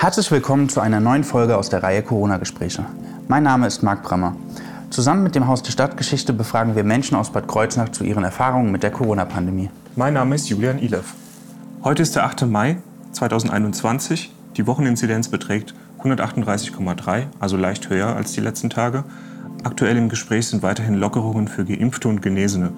[0.00, 2.86] Herzlich willkommen zu einer neuen Folge aus der Reihe Corona-Gespräche.
[3.28, 4.34] Mein Name ist Marc Brammer.
[4.88, 8.72] Zusammen mit dem Haus der Stadtgeschichte befragen wir Menschen aus Bad Kreuznach zu ihren Erfahrungen
[8.72, 9.68] mit der Corona-Pandemie.
[9.96, 11.04] Mein Name ist Julian Ilev.
[11.84, 12.46] Heute ist der 8.
[12.46, 12.78] Mai
[13.12, 14.34] 2021.
[14.56, 19.04] Die Wocheninzidenz beträgt 138,3, also leicht höher als die letzten Tage.
[19.64, 22.72] Aktuell im Gespräch sind weiterhin Lockerungen für Geimpfte und Genesene.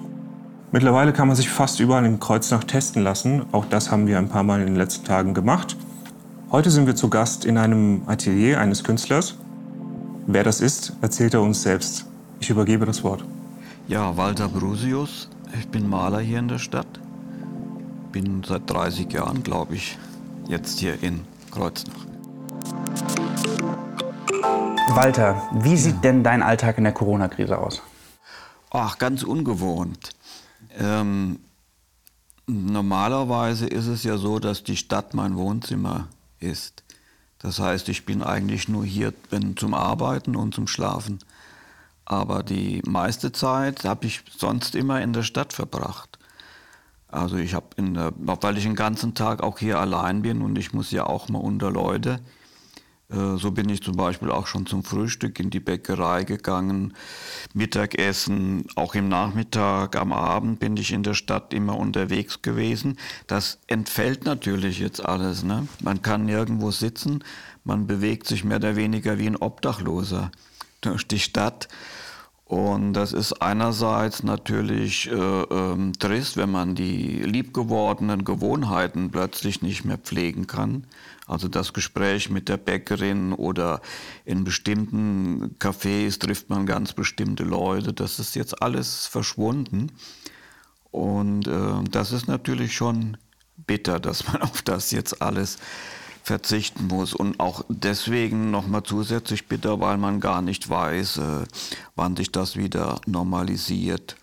[0.73, 3.43] Mittlerweile kann man sich fast überall in Kreuznach testen lassen.
[3.53, 5.77] Auch das haben wir ein paar Mal in den letzten Tagen gemacht.
[6.53, 9.33] Heute sind wir zu Gast in einem Atelier eines Künstlers.
[10.27, 12.05] Wer das ist, erzählt er uns selbst.
[12.39, 13.25] Ich übergebe das Wort.
[13.87, 15.29] Ja, Walter Brusius.
[15.57, 16.99] Ich bin Maler hier in der Stadt.
[18.11, 19.97] Bin seit 30 Jahren, glaube ich,
[20.47, 22.05] jetzt hier in Kreuznach.
[24.89, 26.01] Walter, wie sieht ja.
[26.01, 27.81] denn dein Alltag in der Corona-Krise aus?
[28.69, 30.11] Ach, ganz ungewohnt.
[30.77, 31.39] Ähm,
[32.45, 36.09] normalerweise ist es ja so, dass die Stadt mein Wohnzimmer
[36.43, 36.83] ist.
[37.39, 41.19] Das heißt, ich bin eigentlich nur hier bin zum Arbeiten und zum Schlafen.
[42.05, 46.19] Aber die meiste Zeit habe ich sonst immer in der Stadt verbracht.
[47.07, 50.91] Also ich habe, weil ich den ganzen Tag auch hier allein bin und ich muss
[50.91, 52.19] ja auch mal unter Leute,
[53.09, 56.93] so bin ich zum Beispiel auch schon zum Frühstück in die Bäckerei gegangen,
[57.53, 62.97] Mittagessen, auch im Nachmittag, am Abend bin ich in der Stadt immer unterwegs gewesen.
[63.27, 65.43] Das entfällt natürlich jetzt alles.
[65.43, 65.67] Ne?
[65.81, 67.23] Man kann nirgendwo sitzen,
[67.63, 70.31] man bewegt sich mehr oder weniger wie ein Obdachloser
[70.81, 71.67] durch die Stadt.
[72.53, 79.85] Und das ist einerseits natürlich äh, ähm, trist, wenn man die liebgewordenen Gewohnheiten plötzlich nicht
[79.85, 80.85] mehr pflegen kann.
[81.25, 83.81] Also das Gespräch mit der Bäckerin oder
[84.23, 87.91] in bestimmten Cafés trifft man ganz bestimmte Leute.
[87.91, 89.91] Das ist jetzt alles verschwunden.
[90.91, 93.17] Und äh, das ist natürlich schon
[93.65, 95.57] bitter, dass man auf das jetzt alles
[96.23, 97.13] verzichten muss.
[97.13, 101.43] Und auch deswegen nochmal zusätzlich bitter, weil man gar nicht weiß, äh,
[101.95, 104.15] wann sich das wieder normalisiert.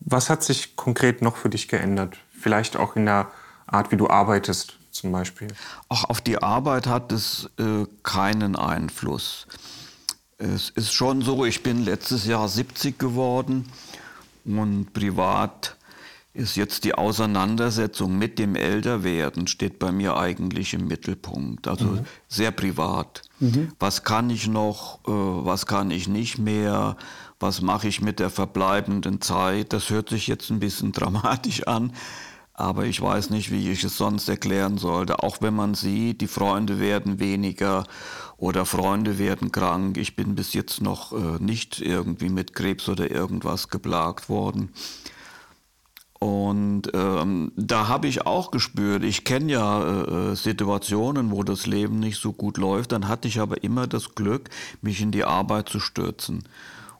[0.00, 2.16] Was hat sich konkret noch für dich geändert?
[2.32, 3.30] Vielleicht auch in der
[3.66, 5.48] Art, wie du arbeitest zum Beispiel?
[5.88, 9.46] Auch auf die Arbeit hat es äh, keinen Einfluss.
[10.38, 13.70] Es ist schon so, ich bin letztes Jahr 70 geworden
[14.44, 15.76] und privat
[16.32, 21.66] ist jetzt die Auseinandersetzung mit dem Älterwerden, steht bei mir eigentlich im Mittelpunkt.
[21.66, 22.06] Also mhm.
[22.28, 23.22] sehr privat.
[23.40, 23.72] Mhm.
[23.80, 26.96] Was kann ich noch, äh, was kann ich nicht mehr,
[27.40, 29.72] was mache ich mit der verbleibenden Zeit?
[29.72, 31.92] Das hört sich jetzt ein bisschen dramatisch an,
[32.52, 35.24] aber ich weiß nicht, wie ich es sonst erklären sollte.
[35.24, 37.84] Auch wenn man sieht, die Freunde werden weniger
[38.36, 39.96] oder Freunde werden krank.
[39.96, 44.70] Ich bin bis jetzt noch äh, nicht irgendwie mit Krebs oder irgendwas geplagt worden.
[46.22, 51.66] Und ähm, da habe ich auch gespürt, ich kenne ja äh, äh, Situationen, wo das
[51.66, 54.50] Leben nicht so gut läuft, dann hatte ich aber immer das Glück,
[54.82, 56.44] mich in die Arbeit zu stürzen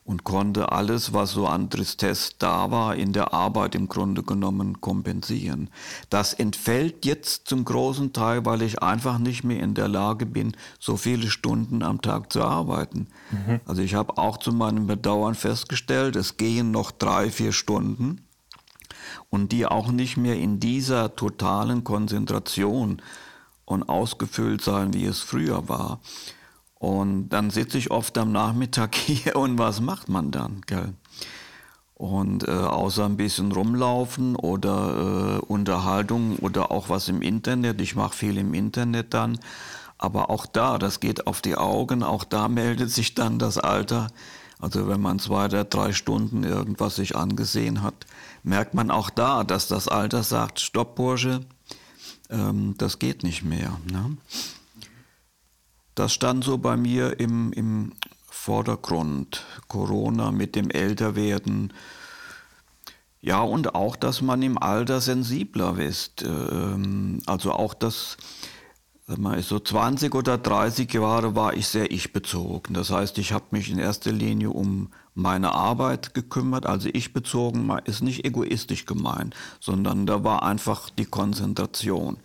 [0.03, 4.81] und konnte alles, was so an Tristesse da war, in der Arbeit im Grunde genommen
[4.81, 5.69] kompensieren.
[6.09, 10.57] Das entfällt jetzt zum großen Teil, weil ich einfach nicht mehr in der Lage bin,
[10.79, 13.05] so viele Stunden am Tag zu arbeiten.
[13.29, 13.59] Mhm.
[13.67, 18.21] Also ich habe auch zu meinem Bedauern festgestellt, es gehen noch drei, vier Stunden
[19.29, 23.01] und die auch nicht mehr in dieser totalen Konzentration
[23.65, 25.99] und ausgefüllt sein, wie es früher war.
[26.75, 30.61] Und dann sitze ich oft am Nachmittag hier und was macht man dann?
[30.65, 30.93] Gell?
[31.93, 37.79] Und äh, außer ein bisschen rumlaufen oder äh, Unterhaltung oder auch was im Internet.
[37.79, 39.37] Ich mache viel im Internet dann.
[39.99, 44.07] Aber auch da, das geht auf die Augen, auch da meldet sich dann das Alter.
[44.59, 48.07] Also wenn man zwei oder drei Stunden irgendwas sich angesehen hat,
[48.43, 51.45] merkt man auch da, dass das Alter sagt, stopp Bursche,
[52.29, 53.79] ähm, das geht nicht mehr.
[53.91, 54.17] Ne?
[55.95, 57.93] Das stand so bei mir im, im
[58.29, 59.45] Vordergrund.
[59.67, 61.73] Corona mit dem Älterwerden.
[63.19, 66.23] Ja, und auch, dass man im Alter sensibler ist.
[66.23, 68.17] Ähm, also auch das
[69.41, 72.73] so 20 oder 30 Jahre war ich sehr ich-bezogen.
[72.73, 76.65] Das heißt, ich habe mich in erster Linie um meine Arbeit gekümmert.
[76.65, 82.17] Also ich-bezogen ist nicht egoistisch gemeint, sondern da war einfach die Konzentration.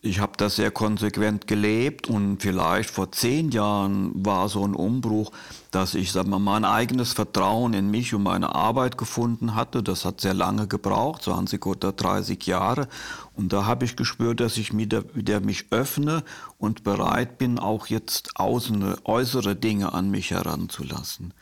[0.00, 5.32] Ich habe das sehr konsequent gelebt und vielleicht vor zehn Jahren war so ein Umbruch,
[5.72, 9.82] dass ich sag mal, mein eigenes Vertrauen in mich und meine Arbeit gefunden hatte.
[9.82, 12.86] Das hat sehr lange gebraucht, 20 oder 30 Jahre.
[13.34, 16.22] Und da habe ich gespürt, dass ich wieder, wieder mich öffne
[16.58, 21.34] und bereit bin, auch jetzt außen, äußere Dinge an mich heranzulassen.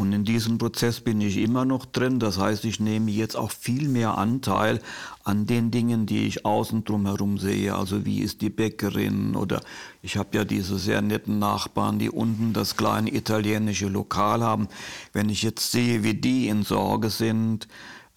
[0.00, 2.20] Und in diesem Prozess bin ich immer noch drin.
[2.20, 4.80] Das heißt, ich nehme jetzt auch viel mehr Anteil
[5.24, 7.74] an den Dingen, die ich außen drum herum sehe.
[7.74, 9.60] Also wie ist die Bäckerin oder
[10.00, 14.68] ich habe ja diese sehr netten Nachbarn, die unten das kleine italienische Lokal haben.
[15.12, 17.68] Wenn ich jetzt sehe, wie die in Sorge sind,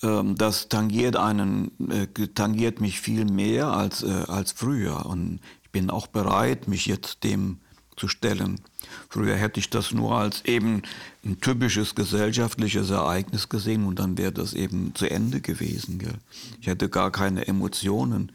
[0.02, 5.72] ähm, das tangiert einen, äh, tangiert mich viel mehr als, äh, als früher und ich
[5.72, 7.58] bin auch bereit, mich jetzt dem
[7.98, 8.62] zu stellen.
[9.10, 10.82] Früher hätte ich das nur als eben
[11.24, 16.00] ein typisches gesellschaftliches Ereignis gesehen und dann wäre das eben zu Ende gewesen.
[16.00, 16.16] Gell?
[16.62, 18.32] Ich hätte gar keine Emotionen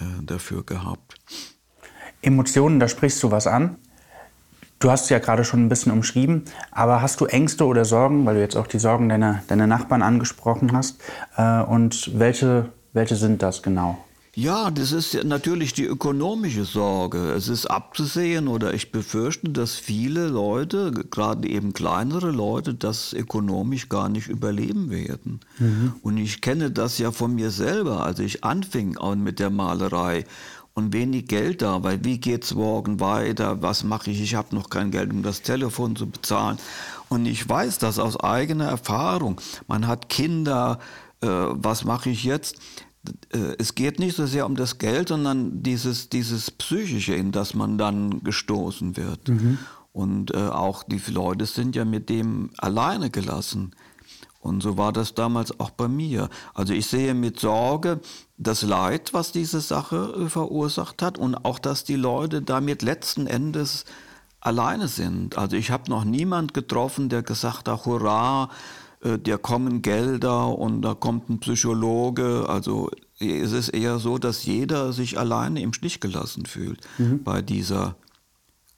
[0.00, 1.14] äh, dafür gehabt.
[2.22, 3.76] Emotionen, da sprichst du was an.
[4.78, 8.26] Du hast es ja gerade schon ein bisschen umschrieben, aber hast du Ängste oder Sorgen,
[8.26, 11.00] weil du jetzt auch die Sorgen deiner, deiner Nachbarn angesprochen hast?
[11.36, 14.04] Äh, und welche, welche sind das genau?
[14.34, 17.32] Ja, das ist natürlich die ökonomische Sorge.
[17.32, 23.90] Es ist abzusehen oder ich befürchte, dass viele Leute, gerade eben kleinere Leute, das ökonomisch
[23.90, 25.40] gar nicht überleben werden.
[25.58, 25.94] Mhm.
[26.02, 30.24] Und ich kenne das ja von mir selber, als ich anfing mit der Malerei
[30.72, 34.70] und wenig Geld da, weil wie geht's morgen weiter, was mache ich, ich habe noch
[34.70, 36.56] kein Geld, um das Telefon zu bezahlen.
[37.10, 39.38] Und ich weiß das aus eigener Erfahrung.
[39.66, 40.78] Man hat Kinder,
[41.20, 42.56] äh, was mache ich jetzt?
[43.32, 47.54] Äh, es geht nicht so sehr um das Geld, sondern dieses, dieses Psychische, in das
[47.54, 49.28] man dann gestoßen wird.
[49.28, 49.58] Mhm.
[49.92, 53.72] Und äh, auch die Leute sind ja mit dem alleine gelassen.
[54.40, 56.28] Und so war das damals auch bei mir.
[56.52, 58.00] Also ich sehe mit Sorge
[58.38, 63.26] das Leid, was diese Sache äh, verursacht hat und auch, dass die Leute damit letzten
[63.26, 63.84] Endes
[64.40, 65.38] alleine sind.
[65.38, 68.50] Also ich habe noch niemand getroffen, der gesagt hat, hurra,
[69.02, 72.46] äh, der kommen Gelder und da kommt ein Psychologe.
[72.48, 77.22] Also es ist eher so, dass jeder sich alleine im Stich gelassen fühlt mhm.
[77.22, 77.96] bei dieser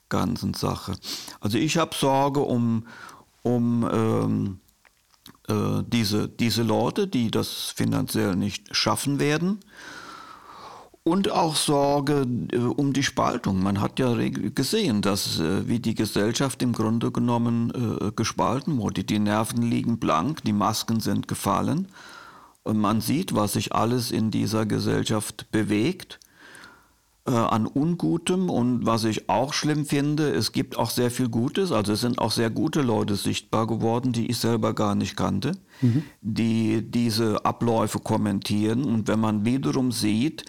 [0.09, 0.95] ganzen Sache.
[1.39, 2.85] Also ich habe Sorge um,
[3.41, 4.59] um ähm,
[5.47, 9.59] äh, diese, diese Leute, die das finanziell nicht schaffen werden
[11.07, 13.61] und auch Sorge äh, um die Spaltung.
[13.61, 14.13] Man hat ja
[14.55, 19.03] gesehen, dass äh, wie die Gesellschaft im Grunde genommen äh, gespalten wurde.
[19.03, 21.87] Die Nerven liegen blank, die Masken sind gefallen
[22.63, 26.19] und man sieht, was sich alles in dieser Gesellschaft bewegt
[27.27, 31.71] äh, an Ungutem und was ich auch schlimm finde, es gibt auch sehr viel Gutes,
[31.71, 35.51] also es sind auch sehr gute Leute sichtbar geworden, die ich selber gar nicht kannte,
[35.81, 36.01] mhm.
[36.21, 40.45] die diese Abläufe kommentieren und wenn man wiederum sieht,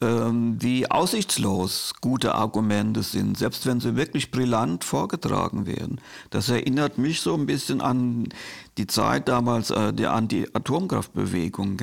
[0.00, 6.00] ähm, wie aussichtslos gute Argumente sind, selbst wenn sie wirklich brillant vorgetragen werden.
[6.30, 8.28] Das erinnert mich so ein bisschen an
[8.76, 11.80] die Zeit damals äh, der Anti-Atomkraftbewegung.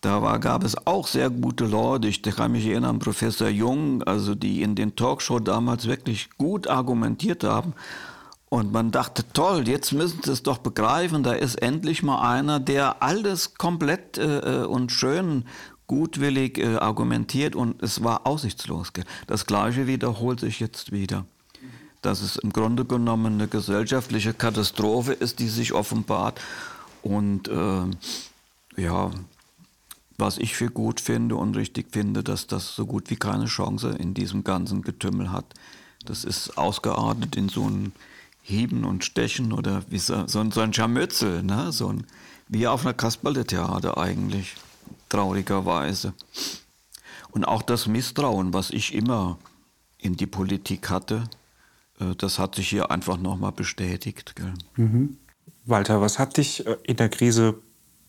[0.00, 2.08] Da war, gab es auch sehr gute Leute.
[2.08, 6.66] Ich kann mich erinnern an Professor Jung, also die in den Talkshow damals wirklich gut
[6.66, 7.74] argumentiert haben.
[8.50, 12.60] Und man dachte, toll, jetzt müssen sie es doch begreifen, da ist endlich mal einer,
[12.60, 15.44] der alles komplett äh, äh und schön
[15.86, 18.92] gutwillig äh, argumentiert und es war aussichtslos.
[19.26, 21.26] Das Gleiche wiederholt sich jetzt wieder.
[22.02, 26.40] Dass es im Grunde genommen eine gesellschaftliche Katastrophe ist, die sich offenbart.
[27.02, 29.10] Und äh, ja,
[30.16, 33.96] was ich für gut finde und richtig finde, dass das so gut wie keine Chance
[33.98, 35.46] in diesem ganzen Getümmel hat.
[36.04, 37.92] Das ist ausgeartet in so ein
[38.42, 41.72] Hieben und Stechen oder wie so, so, ein Scharmützel, ne?
[41.72, 42.06] so ein,
[42.48, 44.54] wie auf einer Kasperle-Theater eigentlich
[45.14, 46.12] traurigerweise.
[47.30, 49.38] Und auch das Misstrauen, was ich immer
[49.98, 51.24] in die Politik hatte,
[52.00, 54.34] äh, das hat sich hier einfach nochmal bestätigt.
[54.76, 55.16] Mhm.
[55.64, 57.54] Walter, was hat dich äh, in der Krise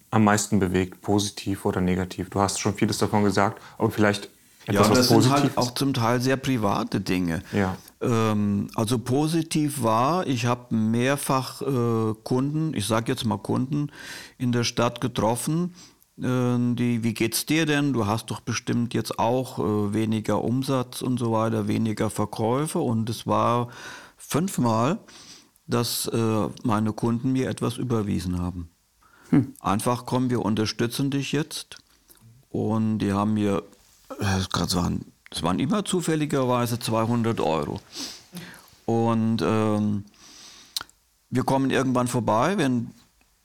[0.09, 2.29] am meisten bewegt, positiv oder negativ?
[2.29, 4.29] Du hast schon vieles davon gesagt, aber vielleicht
[4.65, 7.43] etwas ja, das was sind halt auch zum Teil sehr private Dinge.
[7.51, 7.77] Ja.
[8.01, 13.91] Ähm, also positiv war, ich habe mehrfach äh, Kunden, ich sage jetzt mal Kunden,
[14.39, 15.75] in der Stadt getroffen,
[16.17, 17.91] die, wie geht's dir denn?
[17.91, 22.79] Du hast doch bestimmt jetzt auch äh, weniger Umsatz und so weiter, weniger Verkäufe.
[22.79, 23.69] Und es war
[24.17, 24.99] fünfmal,
[25.67, 28.69] dass äh, meine Kunden mir etwas überwiesen haben.
[29.29, 29.53] Hm.
[29.59, 31.77] Einfach kommen, wir unterstützen dich jetzt.
[32.49, 33.63] Und die haben mir,
[34.19, 37.81] es waren, es waren immer zufälligerweise 200 Euro.
[38.85, 40.05] Und ähm,
[41.29, 42.91] wir kommen irgendwann vorbei, wenn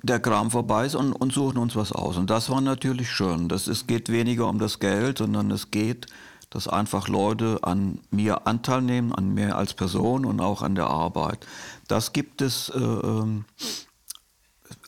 [0.02, 2.16] der Kram vorbei ist und, und, suchen uns was aus.
[2.16, 3.48] Und das war natürlich schön.
[3.48, 6.06] Das, es geht weniger um das Geld, sondern es geht,
[6.50, 10.86] dass einfach Leute an mir Anteil nehmen, an mir als Person und auch an der
[10.86, 11.46] Arbeit.
[11.86, 13.44] Das gibt es äh, ähm,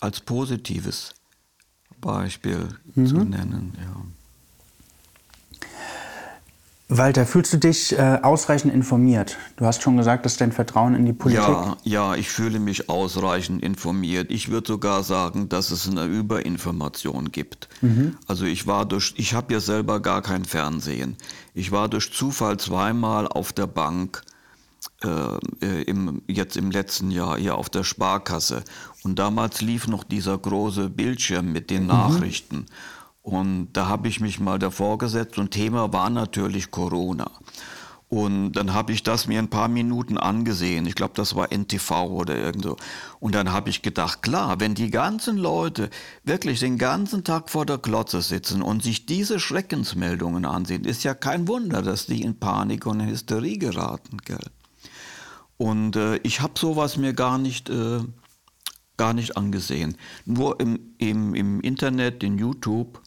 [0.00, 1.14] als positives
[2.00, 3.06] Beispiel mhm.
[3.06, 3.74] zu nennen.
[3.78, 4.21] Ja.
[6.98, 9.38] Walter, fühlst du dich äh, ausreichend informiert?
[9.56, 11.42] Du hast schon gesagt, dass dein Vertrauen in die Politik.
[11.42, 14.30] Ja, ja, ich fühle mich ausreichend informiert.
[14.30, 17.68] Ich würde sogar sagen, dass es eine Überinformation gibt.
[17.80, 18.16] Mhm.
[18.26, 21.16] Also ich war durch, ich habe ja selber gar kein Fernsehen.
[21.54, 24.22] Ich war durch Zufall zweimal auf der Bank.
[25.04, 28.62] Äh, im, jetzt im letzten Jahr hier auf der Sparkasse.
[29.02, 31.88] Und damals lief noch dieser große Bildschirm mit den mhm.
[31.88, 32.66] Nachrichten.
[33.22, 37.30] Und da habe ich mich mal davor gesetzt und Thema war natürlich Corona.
[38.12, 40.84] Und dann habe ich das mir ein paar Minuten angesehen.
[40.84, 42.76] Ich glaube, das war NTV oder irgendwo.
[43.20, 45.88] Und dann habe ich gedacht, klar, wenn die ganzen Leute
[46.22, 51.14] wirklich den ganzen Tag vor der Klotze sitzen und sich diese Schreckensmeldungen ansehen, ist ja
[51.14, 54.50] kein Wunder, dass die in Panik und in Hysterie geraten, gell?
[55.56, 58.00] Und äh, ich habe sowas mir gar nicht, äh,
[58.98, 59.96] gar nicht angesehen.
[60.26, 63.00] Nur im, im, im Internet, in YouTube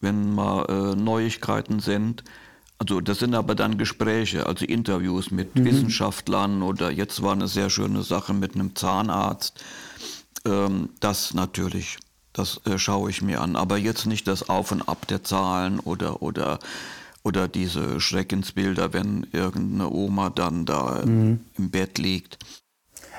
[0.00, 2.24] wenn mal äh, Neuigkeiten sind.
[2.78, 5.64] Also das sind aber dann Gespräche, also Interviews mit mhm.
[5.66, 9.62] Wissenschaftlern oder jetzt war eine sehr schöne Sache mit einem Zahnarzt.
[10.46, 11.98] Ähm, das natürlich,
[12.32, 13.56] das äh, schaue ich mir an.
[13.56, 16.58] Aber jetzt nicht das Auf und Ab der Zahlen oder, oder,
[17.22, 21.40] oder diese Schreckensbilder, wenn irgendeine Oma dann da mhm.
[21.58, 22.38] im Bett liegt.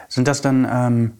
[0.07, 1.13] Sind das dann ähm,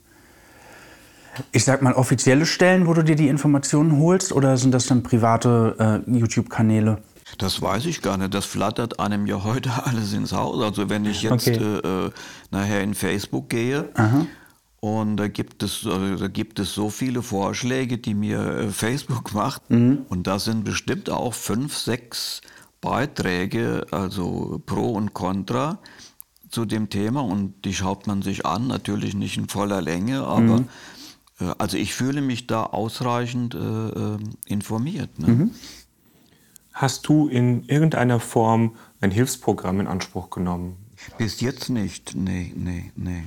[1.52, 5.04] ich sag mal, offizielle Stellen, wo du dir die Informationen holst, oder sind das dann
[5.04, 7.02] private äh, YouTube-Kanäle?
[7.38, 8.34] Das weiß ich gar nicht.
[8.34, 10.62] Das flattert einem ja heute alles ins Haus.
[10.62, 11.58] Also wenn ich jetzt okay.
[11.58, 12.12] äh, äh
[12.52, 14.26] nachher in Facebook gehe Aha.
[14.82, 19.34] und da gibt es also da gibt es so viele Vorschläge, die mir äh, Facebook
[19.34, 20.00] macht mhm.
[20.10, 22.42] und da sind bestimmt auch fünf, sechs
[22.82, 25.80] Beiträge, also pro und contra
[26.50, 30.42] zu dem Thema und die schaut man sich an, natürlich nicht in voller Länge, aber
[30.42, 31.01] mhm äh,
[31.58, 35.18] also ich fühle mich da ausreichend äh, ähm, informiert.
[35.20, 35.28] Ne?
[35.28, 35.52] Mhm.
[36.74, 40.78] Hast du in irgendeiner Form ein Hilfsprogramm in Anspruch genommen?
[41.18, 43.24] Bis jetzt nicht, nee, nee, nee.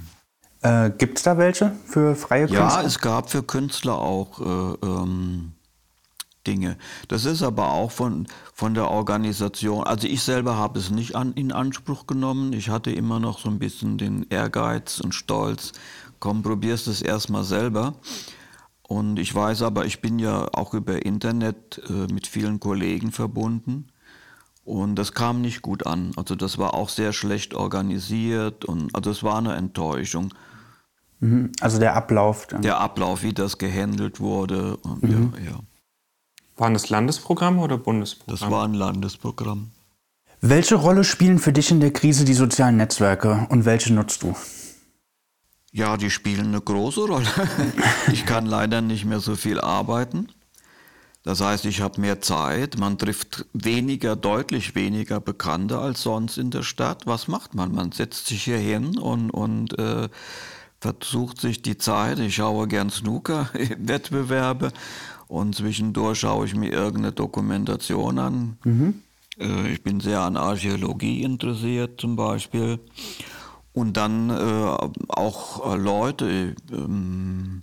[0.62, 2.68] Äh, Gibt es da welche für freie Künstler?
[2.68, 5.52] Ja, es gab für Künstler auch äh, ähm,
[6.46, 6.76] Dinge.
[7.08, 9.84] Das ist aber auch von, von der Organisation.
[9.84, 12.52] Also ich selber habe es nicht an, in Anspruch genommen.
[12.52, 15.72] Ich hatte immer noch so ein bisschen den Ehrgeiz und Stolz,
[16.20, 17.94] komm, probierst es erstmal selber.
[18.86, 23.88] Und ich weiß aber, ich bin ja auch über Internet äh, mit vielen Kollegen verbunden.
[24.64, 26.12] Und das kam nicht gut an.
[26.16, 30.32] Also das war auch sehr schlecht organisiert und also es war eine Enttäuschung.
[31.20, 31.52] Mhm.
[31.60, 32.46] Also der Ablauf.
[32.46, 32.62] Dann.
[32.62, 34.78] Der Ablauf, wie das gehandelt wurde.
[35.00, 35.32] Mhm.
[35.38, 35.58] Ja, ja.
[36.56, 38.40] Waren das Landesprogramme oder Bundesprogramme?
[38.40, 39.70] Das war ein Landesprogramm.
[40.40, 44.34] Welche Rolle spielen für dich in der Krise die sozialen Netzwerke und welche nutzt du?
[45.74, 47.26] Ja, die spielen eine große Rolle.
[48.12, 50.28] Ich kann leider nicht mehr so viel arbeiten.
[51.24, 56.52] Das heißt, ich habe mehr Zeit, man trifft weniger, deutlich weniger Bekannte als sonst in
[56.52, 57.08] der Stadt.
[57.08, 57.74] Was macht man?
[57.74, 60.08] Man setzt sich hier hin und, und äh,
[60.80, 62.20] versucht sich die Zeit.
[62.20, 64.70] Ich schaue gern Snooker-Wettbewerbe
[65.26, 68.58] und zwischendurch schaue ich mir irgendeine Dokumentation an.
[68.62, 69.02] Mhm.
[69.40, 72.78] Äh, ich bin sehr an Archäologie interessiert zum Beispiel.
[73.74, 77.62] Und dann äh, auch äh, Leute, ähm,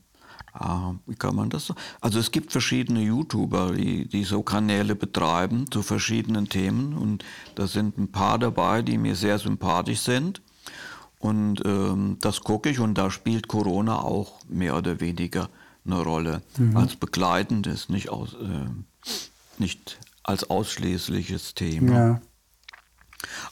[0.54, 1.76] ah, wie kann man das so?
[2.02, 6.98] Also es gibt verschiedene YouTuber, die, die so Kanäle betreiben zu verschiedenen Themen.
[6.98, 7.24] Und
[7.56, 10.42] da sind ein paar dabei, die mir sehr sympathisch sind.
[11.18, 15.50] Und ähm, das gucke ich und da spielt Corona auch mehr oder weniger
[15.86, 16.76] eine Rolle mhm.
[16.76, 21.94] als begleitendes, nicht, aus, äh, nicht als ausschließliches Thema.
[21.94, 22.22] Ja.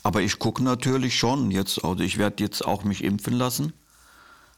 [0.02, 3.72] Aber ich gucke natürlich schon jetzt, also ich werde jetzt auch mich impfen lassen.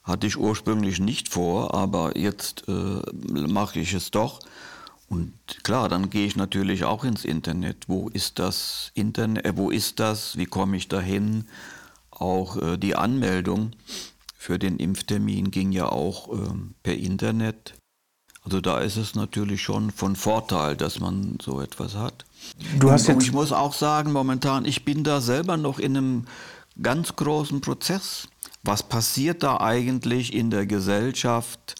[0.03, 4.41] Hatte ich ursprünglich nicht vor, aber jetzt äh, mache ich es doch.
[5.09, 7.89] Und klar, dann gehe ich natürlich auch ins Internet.
[7.89, 9.45] Wo ist das Internet?
[9.45, 10.37] Äh, wo ist das?
[10.39, 11.47] Wie komme ich dahin?
[12.11, 13.73] Auch äh, die Anmeldung
[14.37, 16.51] für den Impftermin ging ja auch äh,
[16.83, 17.75] per Internet.
[18.43, 22.25] Also da ist es natürlich schon von Vorteil, dass man so etwas hat.
[22.79, 26.25] Du hast jetzt ich muss auch sagen, momentan, ich bin da selber noch in einem
[26.81, 28.29] ganz großen Prozess.
[28.63, 31.75] Was passiert da eigentlich in der Gesellschaft?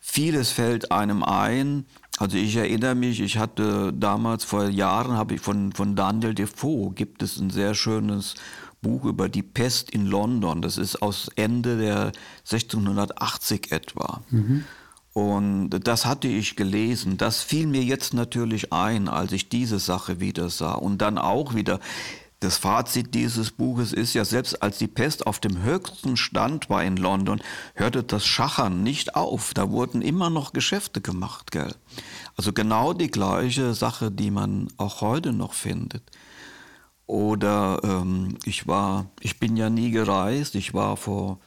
[0.00, 1.84] Vieles fällt einem ein.
[2.18, 6.92] Also ich erinnere mich, ich hatte damals vor Jahren, habe ich von, von Daniel Defoe,
[6.92, 8.34] gibt es ein sehr schönes
[8.80, 10.62] Buch über die Pest in London.
[10.62, 12.12] Das ist aus Ende der
[12.50, 14.22] 1680 etwa.
[14.30, 14.64] Mhm.
[15.18, 17.16] Und das hatte ich gelesen.
[17.16, 20.74] Das fiel mir jetzt natürlich ein, als ich diese Sache wieder sah.
[20.74, 21.80] Und dann auch wieder,
[22.38, 26.84] das Fazit dieses Buches ist ja, selbst als die Pest auf dem höchsten Stand war
[26.84, 27.42] in London,
[27.74, 29.54] hörte das Schachern nicht auf.
[29.54, 31.74] Da wurden immer noch Geschäfte gemacht, gell?
[32.36, 36.04] Also genau die gleiche Sache, die man auch heute noch findet.
[37.06, 40.54] Oder ähm, ich war, ich bin ja nie gereist.
[40.54, 41.40] Ich war vor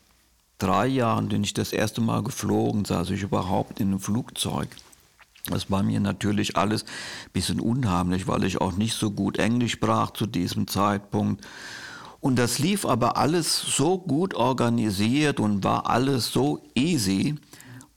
[0.61, 4.69] drei Jahren, bin ich das erste Mal geflogen, saß ich überhaupt in einem Flugzeug.
[5.49, 9.73] Das war mir natürlich alles ein bisschen unheimlich, weil ich auch nicht so gut Englisch
[9.73, 11.45] sprach zu diesem Zeitpunkt.
[12.19, 17.35] Und das lief aber alles so gut organisiert und war alles so easy.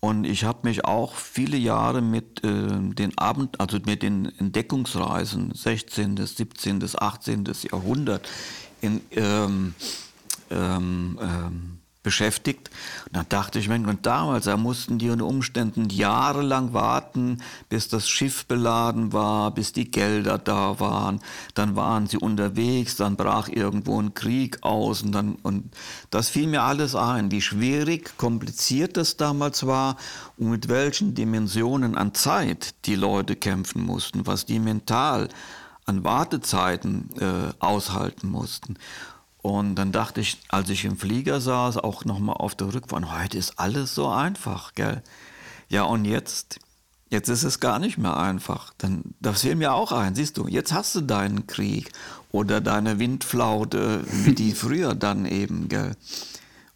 [0.01, 5.53] Und ich habe mich auch viele Jahre mit äh, den Abend, also mit den Entdeckungsreisen
[5.55, 7.45] 16., 17., 18.
[7.71, 8.29] Jahrhundert
[8.81, 9.75] in, ähm,
[10.51, 12.71] ähm, ähm, beschäftigt.
[13.07, 17.89] Und dann dachte ich, wenn und damals, da mussten die unter Umständen jahrelang warten, bis
[17.89, 21.21] das Schiff beladen war, bis die Gelder da waren.
[21.55, 25.75] Dann waren sie unterwegs, dann brach irgendwo ein Krieg aus und dann, und
[26.11, 29.97] das fiel mir alles ein, wie schwierig, kompliziert das damals war
[30.37, 35.29] und mit welchen Dimensionen an Zeit die Leute kämpfen mussten, was die mental
[35.87, 38.77] an Wartezeiten äh, aushalten mussten.
[39.45, 43.37] Und dann dachte ich, als ich im Flieger saß, auch nochmal auf der Rückfahrt, heute
[43.37, 45.03] ist alles so einfach, gell?
[45.69, 46.61] Ja, und jetzt,
[47.11, 48.73] jetzt ist es gar nicht mehr einfach.
[48.79, 51.93] Dann, das fiel mir auch ein, siehst du, jetzt hast du deinen Krieg
[52.33, 55.95] oder deine Windflaute, wie die früher dann eben, gell?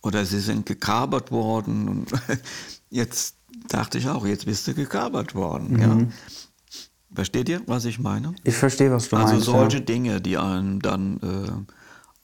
[0.03, 2.13] Oder sie sind gekabert worden und
[2.91, 3.37] jetzt
[3.69, 5.81] dachte ich auch, jetzt bist du gekabert worden, mhm.
[5.81, 5.99] ja?
[7.15, 8.35] Versteht ihr, was ich meine?
[8.45, 9.49] Ich verstehe, was du also meinst.
[9.49, 9.85] Also solche ja.
[9.85, 11.17] Dinge, die einem dann...
[11.23, 11.73] Äh,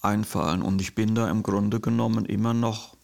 [0.05, 0.63] einfallen.
[0.63, 2.97] Und ich bin da im Grunde genommen immer noch,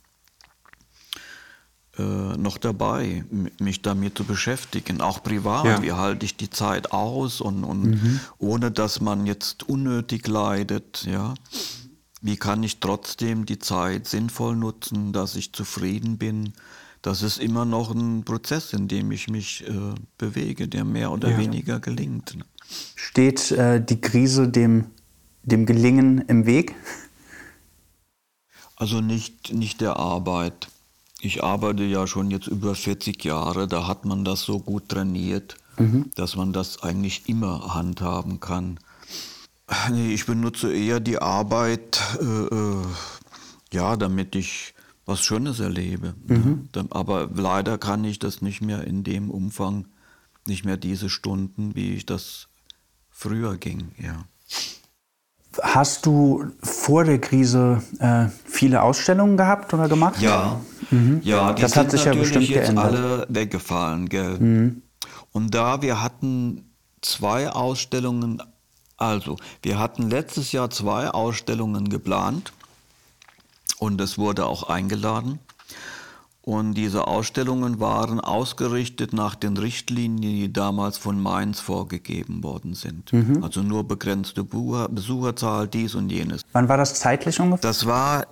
[1.99, 3.25] äh, noch dabei,
[3.59, 5.65] mich damit zu beschäftigen, auch privat.
[5.65, 5.83] Ja.
[5.83, 8.21] Wie halte ich die Zeit aus und, und mhm.
[8.39, 11.35] ohne dass man jetzt unnötig leidet, ja.
[12.23, 16.53] Wie kann ich trotzdem die Zeit sinnvoll nutzen, dass ich zufrieden bin?
[17.03, 21.31] Das ist immer noch ein Prozess, in dem ich mich äh, bewege, der mehr oder
[21.31, 21.39] ja.
[21.39, 22.37] weniger gelingt.
[22.95, 24.87] Steht äh, die Krise dem
[25.51, 26.75] dem Gelingen im Weg?
[28.77, 30.69] Also nicht, nicht der Arbeit.
[31.21, 35.57] Ich arbeite ja schon jetzt über 40 Jahre, da hat man das so gut trainiert,
[35.79, 36.11] mhm.
[36.15, 38.79] dass man das eigentlich immer handhaben kann.
[39.91, 42.87] Nee, ich benutze eher die Arbeit, äh, äh
[43.73, 44.75] ja, damit ich
[45.07, 46.15] was Schönes erlebe.
[46.27, 46.69] Mhm.
[46.75, 46.85] Ja.
[46.91, 49.87] Aber leider kann ich das nicht mehr in dem Umfang,
[50.47, 52.49] nicht mehr diese Stunden, wie ich das
[53.11, 54.25] früher ging, ja.
[55.63, 60.21] Hast du vor der Krise äh, viele Ausstellungen gehabt oder gemacht?
[60.21, 60.61] Ja,
[60.91, 61.21] mhm.
[61.25, 62.85] ja die das hat sich ja bestimmt jetzt geändert.
[62.85, 64.39] alle weggefallen, gell?
[64.39, 64.83] Mhm.
[65.33, 68.43] Und da wir hatten zwei Ausstellungen,
[68.97, 72.53] also wir hatten letztes Jahr zwei Ausstellungen geplant
[73.79, 75.41] und es wurde auch eingeladen.
[76.51, 83.13] Und diese Ausstellungen waren ausgerichtet nach den Richtlinien, die damals von Mainz vorgegeben worden sind.
[83.13, 83.45] Mhm.
[83.45, 86.43] Also nur begrenzte Besucherzahl, dies und jenes.
[86.51, 87.71] Wann war das zeitlich ungefähr?
[87.71, 88.27] Das war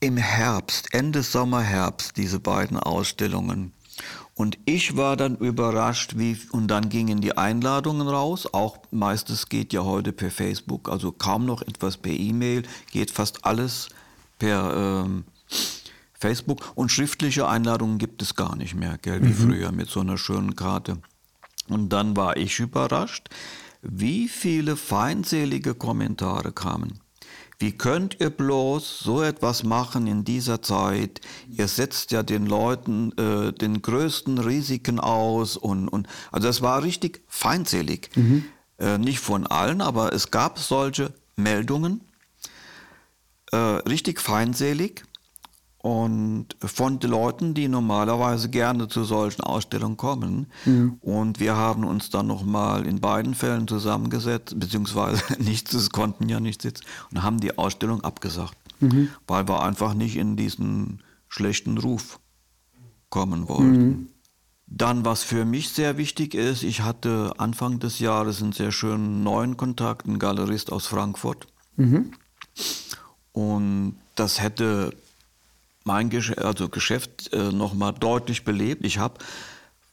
[0.00, 3.74] im Herbst, Ende Sommer, Herbst, diese beiden Ausstellungen.
[4.34, 8.48] Und ich war dann überrascht, wie, und dann gingen die Einladungen raus.
[8.54, 13.44] Auch meistens geht ja heute per Facebook, also kaum noch etwas per E-Mail, geht fast
[13.44, 13.90] alles
[14.38, 15.24] per ähm,
[16.24, 19.34] Facebook und schriftliche Einladungen gibt es gar nicht mehr, gell, wie mhm.
[19.34, 20.96] früher mit so einer schönen Karte.
[21.68, 23.28] Und dann war ich überrascht,
[23.82, 27.00] wie viele feindselige Kommentare kamen.
[27.58, 31.20] Wie könnt ihr bloß so etwas machen in dieser Zeit?
[31.46, 36.82] Ihr setzt ja den Leuten äh, den größten Risiken aus und, und also das war
[36.82, 38.08] richtig feindselig.
[38.16, 38.46] Mhm.
[38.78, 42.00] Äh, nicht von allen, aber es gab solche Meldungen,
[43.52, 45.04] äh, richtig feindselig
[45.84, 50.46] und von den Leuten, die normalerweise gerne zu solchen Ausstellungen kommen.
[50.64, 50.96] Mhm.
[51.02, 56.40] Und wir haben uns dann nochmal in beiden Fällen zusammengesetzt, beziehungsweise nichts, es konnten ja
[56.40, 59.10] nicht sitzen, und haben die Ausstellung abgesagt, mhm.
[59.26, 62.18] weil wir einfach nicht in diesen schlechten Ruf
[63.10, 63.86] kommen wollten.
[63.86, 64.08] Mhm.
[64.66, 69.22] Dann, was für mich sehr wichtig ist, ich hatte Anfang des Jahres einen sehr schönen
[69.22, 71.46] neuen Kontakt, einen Galerist aus Frankfurt.
[71.76, 72.12] Mhm.
[73.32, 74.94] Und das hätte
[75.84, 78.84] mein Gesch also Geschäft äh, nochmal deutlich belebt.
[78.84, 79.18] Ich habe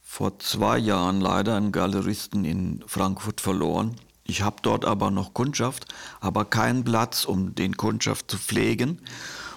[0.02, 3.96] vor zwei Jahren leider einen Galeristen in Frankfurt verloren.
[4.24, 5.86] Ich habe dort aber noch Kundschaft,
[6.20, 9.00] aber keinen Platz, um den Kundschaft zu pflegen.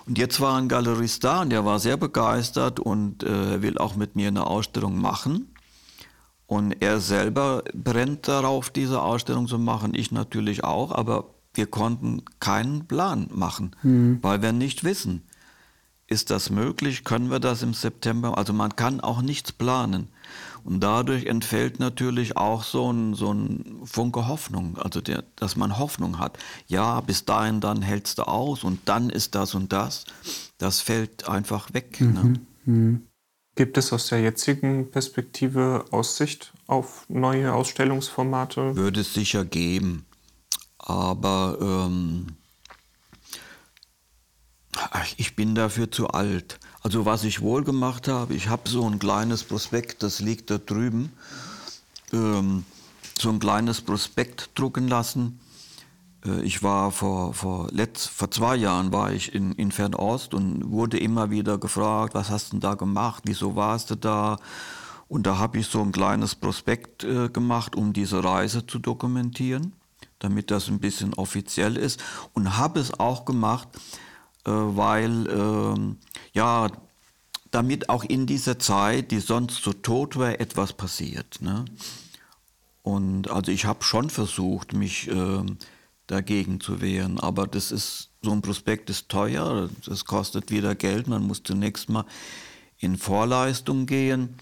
[0.06, 3.96] Und jetzt war ein Galerist da und der war sehr begeistert und äh, will auch
[3.96, 5.54] mit mir eine Ausstellung machen.
[6.48, 9.94] Und er selber brennt darauf, diese Ausstellung zu machen.
[9.96, 14.20] Ich natürlich auch, aber wir konnten keinen Plan machen, mhm.
[14.22, 15.24] weil wir nicht wissen,
[16.08, 17.04] ist das möglich?
[17.04, 18.38] Können wir das im September?
[18.38, 20.10] Also man kann auch nichts planen.
[20.64, 25.78] Und dadurch entfällt natürlich auch so ein, so ein Funke Hoffnung, also der, dass man
[25.78, 26.40] Hoffnung hat.
[26.68, 30.06] Ja, bis dahin, dann hältst du aus und dann ist das und das.
[30.58, 32.02] Das fällt einfach weg.
[32.02, 32.24] Ne?
[32.24, 32.48] Mhm.
[32.66, 33.08] Mhm.
[33.56, 38.76] Gibt es aus der jetzigen Perspektive Aussicht auf neue Ausstellungsformate?
[38.76, 40.06] Würde es sicher geben.
[40.78, 42.28] Aber ähm,
[45.18, 46.60] ich bin dafür zu alt.
[46.82, 50.58] Also was ich wohl gemacht habe, ich habe so ein kleines Prospekt, das liegt da
[50.58, 51.12] drüben,
[52.14, 52.64] ähm,
[53.18, 55.40] so ein kleines Prospekt drucken lassen.
[56.26, 60.70] Äh, ich war vor, vor, letzt, vor zwei Jahren war ich in, in Fernost und
[60.72, 64.38] wurde immer wieder gefragt, was hast du denn da gemacht, wieso warst du da?
[65.08, 69.74] Und da habe ich so ein kleines Prospekt äh, gemacht, um diese Reise zu dokumentieren,
[70.20, 72.04] damit das ein bisschen offiziell ist.
[72.34, 73.68] Und habe es auch gemacht,
[74.52, 75.96] weil äh,
[76.34, 76.68] ja,
[77.52, 81.42] damit auch in dieser Zeit, die sonst so tot war, etwas passiert.
[81.42, 81.66] Ne?
[82.84, 85.44] Und also ich habe schon versucht, mich äh,
[86.08, 91.08] dagegen zu wehren, aber das ist so ein Prospekt ist teuer, das kostet wieder Geld,
[91.08, 92.06] man muss zunächst mal
[92.78, 94.36] in Vorleistung gehen.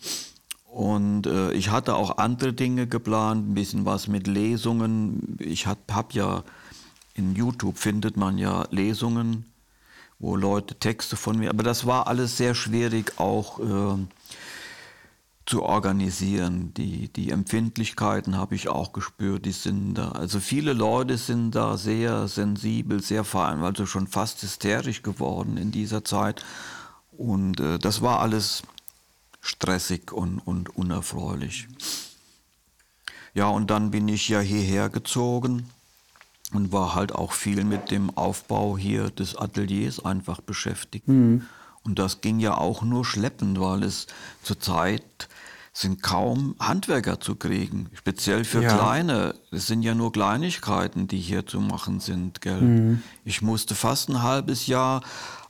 [0.66, 5.38] Und äh, ich hatte auch andere Dinge geplant, ein bisschen was mit Lesungen.
[5.40, 6.44] Ich habe hab ja
[7.14, 9.53] in YouTube findet man ja Lesungen
[10.20, 13.98] wo Leute Texte von mir, aber das war alles sehr schwierig auch äh,
[15.46, 16.74] zu organisieren.
[16.76, 20.12] Die, die Empfindlichkeiten habe ich auch gespürt, die sind da.
[20.12, 25.72] Also viele Leute sind da sehr sensibel, sehr fein, also schon fast hysterisch geworden in
[25.72, 26.44] dieser Zeit.
[27.12, 28.64] Und äh, das war alles
[29.42, 31.68] stressig und, und unerfreulich.
[33.34, 35.70] Ja, und dann bin ich ja hierher gezogen
[36.54, 41.08] und war halt auch viel mit dem Aufbau hier des Ateliers einfach beschäftigt.
[41.08, 41.44] Mhm.
[41.84, 44.08] Und das ging ja auch nur schleppend, weil es
[44.42, 45.28] zurzeit
[45.74, 48.78] sind kaum Handwerker zu kriegen, speziell für ja.
[48.78, 49.34] kleine.
[49.52, 52.42] Es sind ja nur Kleinigkeiten, die hier zu machen sind.
[52.42, 52.62] Gell?
[52.62, 53.04] Mhm.
[53.26, 55.02] Ich musste fast ein halbes Jahr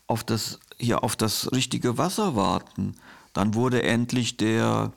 [0.08, 2.96] auf das, hier auf das richtige Wasser warten.
[3.34, 4.94] Dann wurde endlich der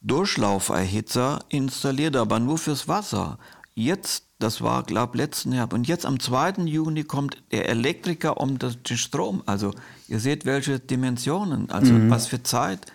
[0.00, 3.38] Durchlauferhitzer installiert, aber nur fürs Wasser.
[3.74, 5.74] Jetzt das war, glaube ich, letzten Herbst.
[5.74, 6.64] Und jetzt am 2.
[6.64, 9.42] Juni kommt der Elektriker um den Strom.
[9.46, 9.72] Also
[10.08, 12.10] ihr seht, welche Dimensionen, also mhm.
[12.10, 12.92] was für Zeit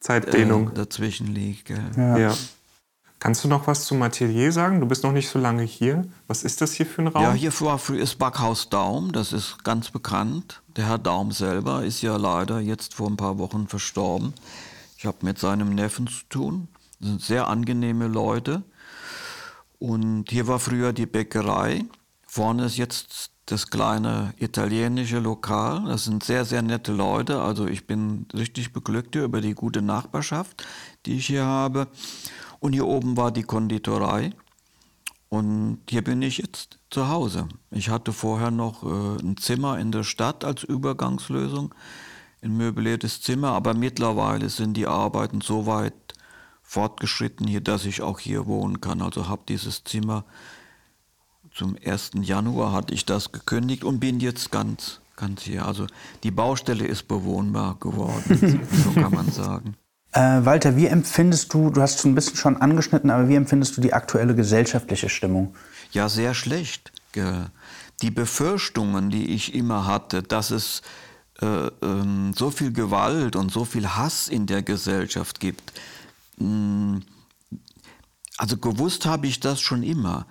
[0.00, 1.70] Zeitdehnung äh, dazwischen liegt.
[1.70, 2.18] Ja.
[2.18, 2.36] ja.
[3.18, 4.80] Kannst du noch was zum Atelier sagen?
[4.80, 6.06] Du bist noch nicht so lange hier.
[6.26, 7.22] Was ist das hier für ein Raum?
[7.22, 10.62] Ja, hier war früher das Backhaus Daum, das ist ganz bekannt.
[10.76, 14.32] Der Herr Daum selber ist ja leider jetzt vor ein paar Wochen verstorben.
[14.96, 16.68] Ich habe mit seinem Neffen zu tun.
[16.98, 18.62] Das sind sehr angenehme Leute.
[19.80, 21.84] Und hier war früher die Bäckerei.
[22.26, 25.86] Vorne ist jetzt das kleine italienische Lokal.
[25.86, 27.40] Das sind sehr, sehr nette Leute.
[27.40, 30.64] Also ich bin richtig beglückt über die gute Nachbarschaft,
[31.06, 31.88] die ich hier habe.
[32.60, 34.34] Und hier oben war die Konditorei.
[35.30, 37.48] Und hier bin ich jetzt zu Hause.
[37.70, 41.74] Ich hatte vorher noch äh, ein Zimmer in der Stadt als Übergangslösung,
[42.42, 45.99] ein möbliertes Zimmer, aber mittlerweile sind die Arbeiten so weit
[46.70, 49.02] fortgeschritten hier, dass ich auch hier wohnen kann.
[49.02, 50.24] Also habe dieses Zimmer
[51.52, 52.12] zum 1.
[52.20, 55.66] Januar hatte ich das gekündigt und bin jetzt ganz, ganz hier.
[55.66, 55.88] Also
[56.22, 59.74] die Baustelle ist bewohnbar geworden, so kann man sagen.
[60.12, 63.76] Äh, Walter, wie empfindest du, du hast es ein bisschen schon angeschnitten, aber wie empfindest
[63.76, 65.56] du die aktuelle gesellschaftliche Stimmung?
[65.90, 66.92] Ja, sehr schlecht.
[68.00, 70.82] Die Befürchtungen, die ich immer hatte, dass es
[71.42, 71.70] äh, äh,
[72.36, 75.72] so viel Gewalt und so viel Hass in der Gesellschaft gibt,
[78.36, 80.26] also gewusst habe ich das schon immer,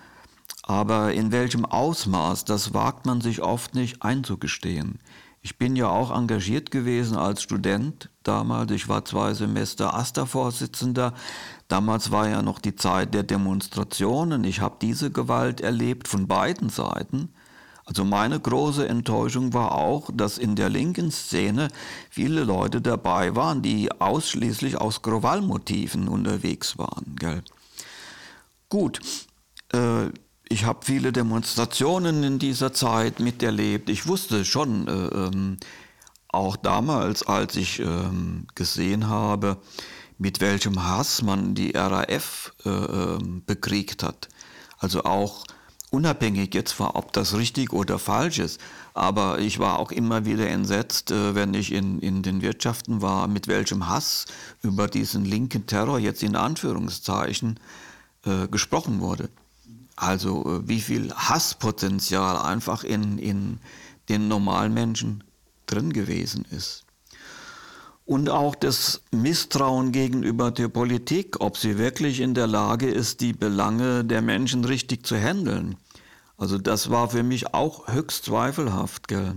[0.64, 5.00] aber in welchem Ausmaß, das wagt man sich oft nicht einzugestehen.
[5.42, 8.72] Ich bin ja auch engagiert gewesen als Student damals.
[8.72, 11.14] Ich war zwei Semester AStA-Vorsitzender.
[11.70, 14.44] Damals war ja noch die Zeit der Demonstrationen.
[14.44, 17.30] Ich habe diese Gewalt erlebt von beiden Seiten.
[17.90, 21.70] Also meine große Enttäuschung war auch, dass in der linken Szene
[22.12, 27.16] viele Leute dabei waren, die ausschließlich aus Krawallmotiven unterwegs waren.
[27.18, 27.42] Gell?
[28.70, 29.00] Gut,
[29.74, 30.10] äh,
[30.48, 33.90] ich habe viele Demonstrationen in dieser Zeit miterlebt.
[33.90, 35.58] Ich wusste schon, äh, ähm,
[36.28, 39.58] auch damals, als ich ähm, gesehen habe,
[40.20, 44.30] mit welchem Hass man die RAF äh, ähm, bekriegt hat.
[44.78, 45.44] Also auch
[45.92, 48.60] unabhängig jetzt war, ob das richtig oder falsch ist.
[48.94, 53.28] Aber ich war auch immer wieder entsetzt, äh, wenn ich in, in den Wirtschaften war,
[53.28, 54.26] mit welchem Hass
[54.62, 57.60] über diesen linken Terror jetzt in Anführungszeichen
[58.26, 59.30] äh, gesprochen wurde.
[59.96, 63.60] Also äh, wie viel Hasspotenzial einfach in, in
[64.10, 65.24] den normalen Menschen
[65.66, 66.84] drin gewesen ist.
[68.10, 73.34] Und auch das Misstrauen gegenüber der Politik, ob sie wirklich in der Lage ist, die
[73.34, 75.76] Belange der Menschen richtig zu handeln.
[76.36, 79.10] Also das war für mich auch höchst zweifelhaft.
[79.10, 79.36] Gell?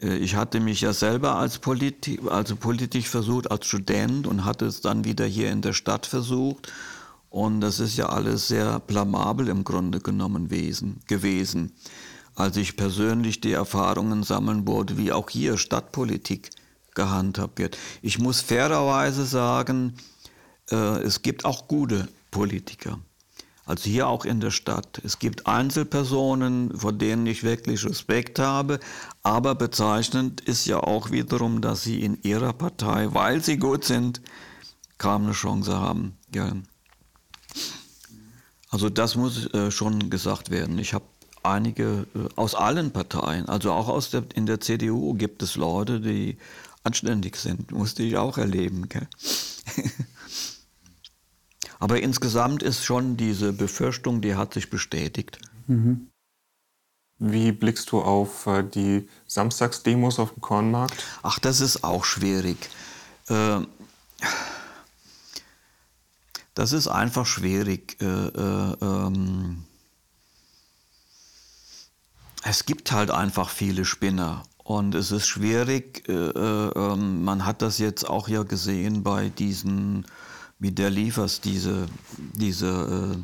[0.00, 4.64] Äh, ich hatte mich ja selber als Politi also politisch versucht, als Student und hatte
[4.64, 6.72] es dann wieder hier in der Stadt versucht.
[7.28, 11.72] Und das ist ja alles sehr blamabel im Grunde genommen gewesen,
[12.36, 16.48] als ich persönlich die Erfahrungen sammeln wurde, wie auch hier Stadtpolitik
[16.94, 17.78] gehandhabt wird.
[18.02, 19.96] Ich muss fairerweise sagen,
[20.70, 22.98] äh, es gibt auch gute Politiker.
[23.64, 25.00] Also hier auch in der Stadt.
[25.04, 28.80] Es gibt Einzelpersonen, vor denen ich wirklich Respekt habe,
[29.22, 34.20] aber bezeichnend ist ja auch wiederum, dass sie in ihrer Partei, weil sie gut sind,
[34.98, 36.16] kaum eine Chance haben.
[36.34, 36.52] Ja.
[38.68, 40.78] Also das muss äh, schon gesagt werden.
[40.78, 41.04] Ich habe
[41.44, 46.00] einige äh, aus allen Parteien, also auch aus der, in der CDU gibt es Leute,
[46.00, 46.36] die
[46.82, 47.70] anständig sind.
[47.72, 48.88] Musste ich auch erleben.
[51.78, 55.38] Aber insgesamt ist schon diese Befürchtung, die hat sich bestätigt.
[55.66, 56.08] Mhm.
[57.18, 61.04] Wie blickst du auf äh, die Samstagsdemos auf dem Kornmarkt?
[61.22, 62.56] Ach, das ist auch schwierig.
[63.28, 63.60] Äh,
[66.54, 67.96] das ist einfach schwierig.
[68.00, 69.64] Äh, äh ähm,
[72.44, 74.42] es gibt halt einfach viele Spinner.
[74.64, 79.28] Und es ist schwierig, äh, äh, ähm, man hat das jetzt auch ja gesehen bei
[79.28, 80.06] diesen,
[80.58, 81.86] wie der liefers, diese,
[82.34, 83.18] diese äh,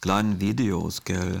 [0.00, 1.40] kleinen Videos, gell.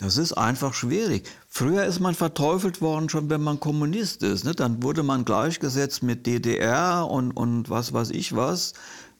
[0.00, 1.28] Das ist einfach schwierig.
[1.48, 4.44] Früher ist man verteufelt worden, schon wenn man Kommunist ist.
[4.44, 4.52] Ne?
[4.52, 8.74] Dann wurde man gleichgesetzt mit DDR und, und was weiß ich was.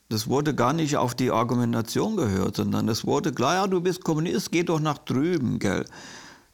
[0.09, 4.04] Das wurde gar nicht auf die Argumentation gehört, sondern es wurde klar, ja, du bist
[4.04, 5.85] Kommunist, geh doch nach drüben, gell.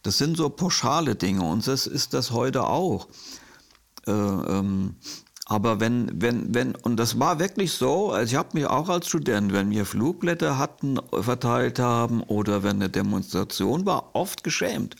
[0.04, 3.08] Das sind so pauschale Dinge und das ist das heute auch.
[4.06, 4.96] Äh, ähm,
[5.46, 9.08] aber wenn, wenn, wenn, und das war wirklich so, also ich habe mich auch als
[9.08, 14.96] Student, wenn wir Flugblätter hatten, verteilt haben oder wenn eine Demonstration war, oft geschämt.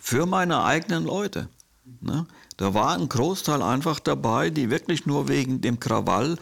[0.00, 1.48] Für meine eigenen Leute.
[2.00, 2.26] Ne?
[2.56, 6.36] Da war ein Großteil einfach dabei, die wirklich nur wegen dem Krawall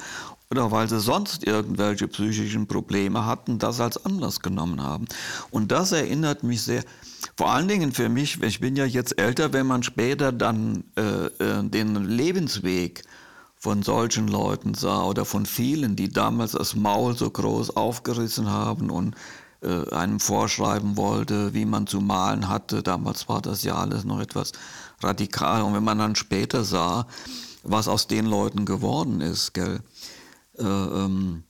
[0.50, 5.06] oder weil sie sonst irgendwelche psychischen Probleme hatten, das als Anlass genommen haben.
[5.50, 6.84] Und das erinnert mich sehr,
[7.36, 11.26] vor allen Dingen für mich, ich bin ja jetzt älter, wenn man später dann äh,
[11.26, 13.02] äh, den Lebensweg
[13.56, 18.88] von solchen Leuten sah oder von vielen, die damals das Maul so groß aufgerissen haben
[18.88, 19.16] und
[19.60, 22.82] äh, einem vorschreiben wollte, wie man zu malen hatte.
[22.82, 24.52] Damals war das ja alles noch etwas
[25.02, 25.62] radikal.
[25.62, 27.06] Und wenn man dann später sah,
[27.64, 29.80] was aus den Leuten geworden ist, gell?
[30.58, 31.44] Äh, ähm,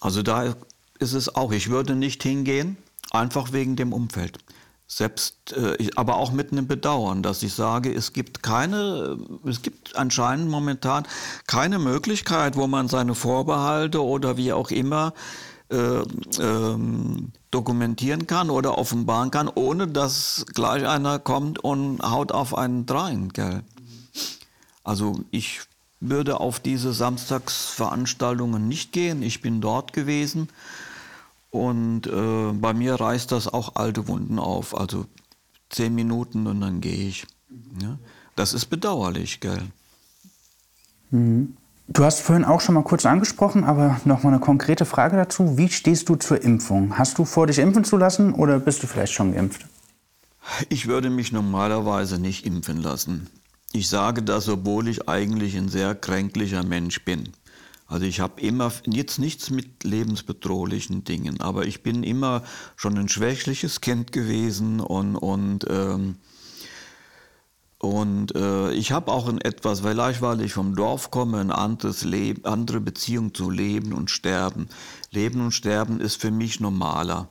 [0.00, 0.54] also da
[0.98, 2.76] ist es auch, ich würde nicht hingehen,
[3.10, 4.38] einfach wegen dem Umfeld.
[4.86, 9.96] Selbst, äh, aber auch mit einem Bedauern, dass ich sage, es gibt keine, es gibt
[9.96, 11.06] anscheinend momentan
[11.46, 15.14] keine Möglichkeit, wo man seine Vorbehalte oder wie auch immer
[15.70, 16.02] äh,
[16.38, 22.84] ähm, dokumentieren kann oder offenbaren kann, ohne dass gleich einer kommt und haut auf einen
[22.84, 23.30] drein.
[23.30, 23.62] Gell?
[24.82, 25.62] Also ich
[26.10, 29.22] würde auf diese Samstagsveranstaltungen nicht gehen.
[29.22, 30.48] Ich bin dort gewesen.
[31.50, 34.76] Und äh, bei mir reißt das auch alte Wunden auf.
[34.76, 35.06] Also
[35.70, 37.26] zehn Minuten und dann gehe ich.
[37.80, 37.98] Ja?
[38.36, 39.62] Das ist bedauerlich, gell?
[41.10, 41.56] Mhm.
[41.86, 45.58] Du hast vorhin auch schon mal kurz angesprochen, aber noch mal eine konkrete Frage dazu.
[45.58, 46.96] Wie stehst du zur Impfung?
[46.96, 49.66] Hast du vor, dich impfen zu lassen oder bist du vielleicht schon geimpft?
[50.70, 53.28] Ich würde mich normalerweise nicht impfen lassen.
[53.76, 57.32] Ich sage das, obwohl ich eigentlich ein sehr kränklicher Mensch bin.
[57.88, 62.44] Also ich habe immer jetzt nichts mit lebensbedrohlichen Dingen, aber ich bin immer
[62.76, 66.18] schon ein schwächliches Kind gewesen und und ähm,
[67.78, 72.04] und äh, ich habe auch ein etwas, vielleicht weil ich vom Dorf komme, ein anderes
[72.04, 74.68] Leben, andere Beziehung zu Leben und Sterben.
[75.10, 77.28] Leben und Sterben ist für mich normaler.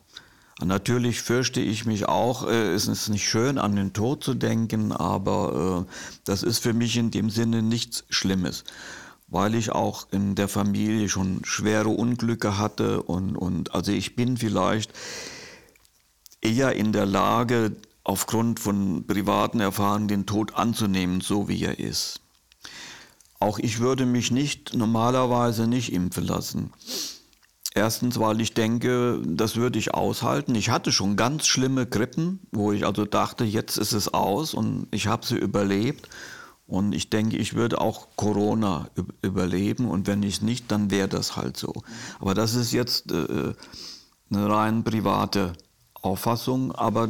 [0.66, 4.92] Natürlich fürchte ich mich auch, äh, es ist nicht schön, an den Tod zu denken,
[4.92, 5.94] aber äh,
[6.26, 8.64] das ist für mich in dem Sinne nichts Schlimmes
[9.34, 14.38] weil ich auch in der Familie schon schwere Unglücke hatte und, und also ich bin
[14.38, 14.94] vielleicht
[16.40, 22.20] eher in der Lage, aufgrund von privaten Erfahrungen den Tod anzunehmen, so wie er ist.
[23.40, 26.72] Auch ich würde mich nicht normalerweise nicht impfen lassen.
[27.76, 30.54] Erstens, weil ich denke, das würde ich aushalten.
[30.54, 34.88] Ich hatte schon ganz schlimme Grippen, wo ich also dachte, jetzt ist es aus und
[34.92, 36.08] ich habe sie überlebt.
[36.68, 38.90] Und ich denke, ich würde auch Corona
[39.22, 41.74] überleben und wenn ich nicht, dann wäre das halt so.
[42.20, 43.54] Aber das ist jetzt äh,
[44.32, 45.54] eine rein private
[45.96, 47.10] Auffassung, aber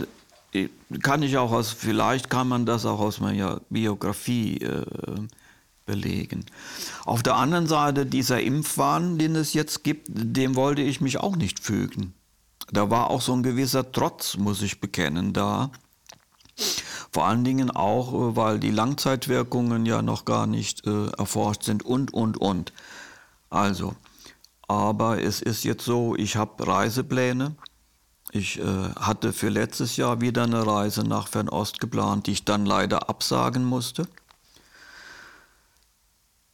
[1.01, 4.85] kann ich auch aus, vielleicht kann man das auch aus meiner Biografie äh,
[5.85, 6.45] belegen.
[7.05, 11.35] Auf der anderen Seite, dieser Impfwahn, den es jetzt gibt, dem wollte ich mich auch
[11.35, 12.13] nicht fügen.
[12.71, 15.71] Da war auch so ein gewisser Trotz, muss ich bekennen, da.
[17.11, 21.83] Vor allen Dingen auch, äh, weil die Langzeitwirkungen ja noch gar nicht äh, erforscht sind
[21.83, 22.73] und, und, und.
[23.49, 23.95] Also,
[24.67, 27.55] aber es ist jetzt so, ich habe Reisepläne.
[28.31, 28.63] Ich äh,
[28.95, 33.63] hatte für letztes Jahr wieder eine Reise nach Fernost geplant, die ich dann leider absagen
[33.63, 34.07] musste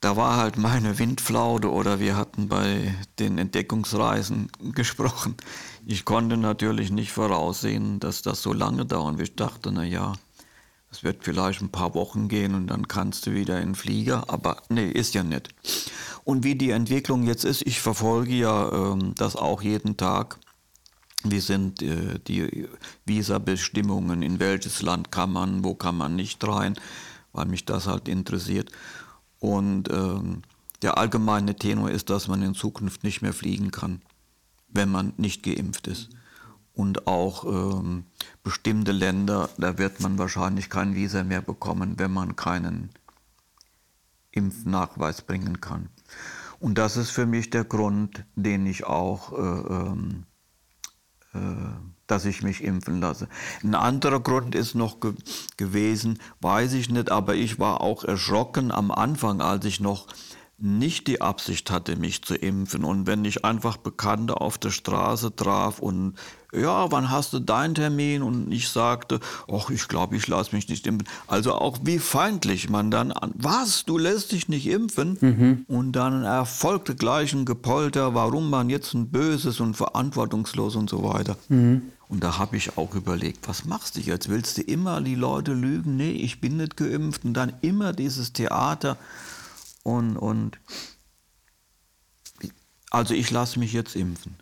[0.02, 5.36] da war halt meine Windflaute oder wir hatten bei den Entdeckungsreisen gesprochen.
[5.86, 9.20] Ich konnte natürlich nicht voraussehen, dass das so lange dauern.
[9.20, 10.14] Ich dachte, na ja,
[10.92, 14.26] es wird vielleicht ein paar Wochen gehen und dann kannst du wieder in den Flieger.
[14.28, 15.50] Aber nee, ist ja nicht.
[16.24, 20.40] Und wie die Entwicklung jetzt ist, ich verfolge ja ähm, das auch jeden Tag.
[21.24, 22.68] Wie sind äh, die
[23.06, 26.76] Visabestimmungen, in welches Land kann man, wo kann man nicht rein,
[27.34, 28.72] weil mich das halt interessiert.
[29.40, 30.42] Und ähm,
[30.82, 34.02] der allgemeine Tenor ist, dass man in Zukunft nicht mehr fliegen kann,
[34.70, 36.10] wenn man nicht geimpft ist.
[36.74, 38.06] Und auch ähm,
[38.44, 42.90] bestimmte Länder, da wird man wahrscheinlich kein Visa mehr bekommen, wenn man keinen
[44.32, 45.90] Impfnachweis bringen kann.
[46.60, 50.26] Und das ist für mich der Grund, den ich auch äh, ähm,
[51.34, 53.28] äh, dass ich mich impfen lasse.
[53.64, 55.14] Ein anderer Grund ist noch ge
[55.58, 60.08] gewesen, weiß ich nicht, aber ich war auch erschrocken am Anfang, als ich noch
[60.58, 62.84] nicht die Absicht hatte, mich zu impfen.
[62.84, 66.16] Und wenn ich einfach Bekannte auf der Straße traf und
[66.54, 68.24] ja, wann hast du deinen Termin?
[68.24, 69.20] Und ich sagte,
[69.52, 71.08] ach, ich glaube, ich lasse mich nicht impfen.
[71.28, 75.18] Also auch wie feindlich man dann an, was, du lässt dich nicht impfen?
[75.22, 75.66] Mhm.
[75.68, 81.04] Und dann erfolgte gleich ein Gepolter, warum man jetzt ein böses und verantwortungslos und so
[81.04, 81.38] weiter.
[81.50, 81.84] Mhm.
[82.08, 84.30] Und da habe ich auch überlegt, was machst du jetzt?
[84.30, 85.96] Willst du immer die Leute lügen?
[85.96, 87.24] Nee, ich bin nicht geimpft.
[87.24, 88.98] Und dann immer dieses Theater.
[89.84, 90.58] Und, und
[92.90, 94.36] also ich lasse mich jetzt impfen.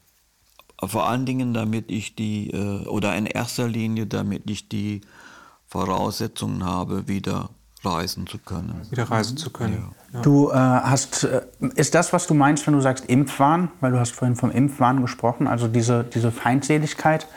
[0.83, 5.01] Vor allen Dingen, damit ich die, äh, oder in erster Linie, damit ich die
[5.65, 7.49] Voraussetzungen habe, wieder
[7.83, 8.81] reisen zu können.
[8.89, 9.91] Wieder reisen zu können.
[10.13, 10.21] Ja.
[10.21, 11.41] Du äh, hast, äh,
[11.75, 15.01] ist das, was du meinst, wenn du sagst Impfwahn, weil du hast vorhin vom Impfwahn
[15.01, 17.27] gesprochen, also diese, diese Feindseligkeit,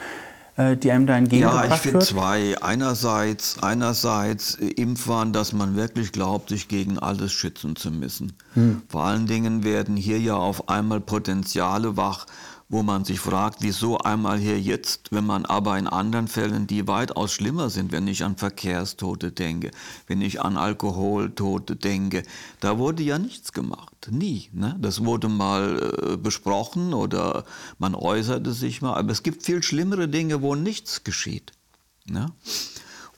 [0.57, 1.71] äh, die einem da entgegengebracht wird?
[1.71, 2.63] Ja, ich finde zwei.
[2.63, 8.35] Einerseits, einerseits Impfwahn, dass man wirklich glaubt, sich gegen alles schützen zu müssen.
[8.55, 8.83] Hm.
[8.89, 12.27] Vor allen Dingen werden hier ja auf einmal Potenziale wach,
[12.71, 16.87] wo man sich fragt, wieso einmal hier jetzt, wenn man aber in anderen Fällen, die
[16.87, 19.73] weitaus schlimmer sind, wenn ich an Verkehrstote denke,
[20.07, 22.23] wenn ich an Alkoholtote denke,
[22.61, 24.51] da wurde ja nichts gemacht, nie.
[24.53, 24.77] Ne?
[24.81, 27.45] Das wurde mal äh, besprochen oder
[27.79, 31.53] man äußerte sich mal, aber es gibt viel schlimmere Dinge, wo nichts geschieht.
[32.07, 32.27] Ne?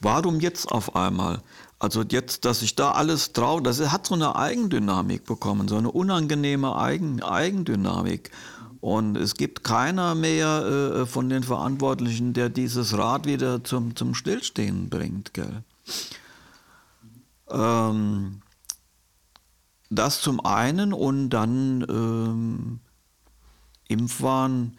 [0.00, 1.42] Warum jetzt auf einmal?
[1.78, 5.90] Also jetzt, dass ich da alles traue, das hat so eine Eigendynamik bekommen, so eine
[5.90, 8.30] unangenehme Eigen, Eigendynamik.
[8.82, 14.12] Und es gibt keiner mehr äh, von den Verantwortlichen, der dieses Rad wieder zum, zum
[14.12, 15.32] Stillstehen bringt.
[15.34, 15.62] Gell?
[17.48, 18.42] Ähm,
[19.88, 22.80] das zum einen und dann ähm,
[23.86, 24.76] Impfwahn,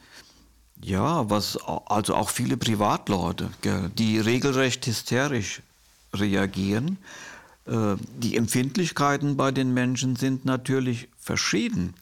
[0.84, 5.62] ja, was, also auch viele Privatleute, gell, die regelrecht hysterisch
[6.14, 6.98] reagieren.
[7.68, 11.94] Äh, die Empfindlichkeiten bei den Menschen sind natürlich verschieden.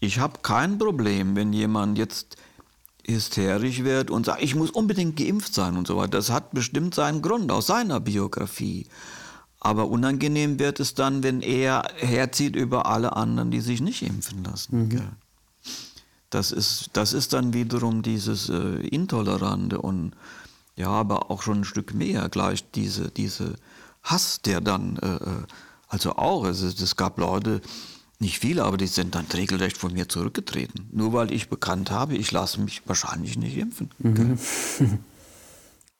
[0.00, 2.36] Ich habe kein Problem, wenn jemand jetzt
[3.06, 6.10] hysterisch wird und sagt, ich muss unbedingt geimpft sein und so weiter.
[6.10, 8.86] Das hat bestimmt seinen Grund aus seiner Biografie.
[9.60, 14.44] Aber unangenehm wird es dann, wenn er herzieht über alle anderen, die sich nicht impfen
[14.44, 14.88] lassen.
[14.88, 15.02] Mhm.
[16.30, 20.12] Das, ist, das ist dann wiederum dieses äh, Intolerante und
[20.76, 23.54] ja, aber auch schon ein Stück mehr, gleich diese, diese
[24.02, 25.42] Hass, der dann, äh, äh
[25.88, 27.62] also auch, es, es gab Leute,
[28.18, 30.88] nicht viele, aber die sind dann regelrecht von mir zurückgetreten.
[30.90, 33.90] Nur weil ich bekannt habe, ich lasse mich wahrscheinlich nicht impfen.
[33.98, 34.38] Mhm.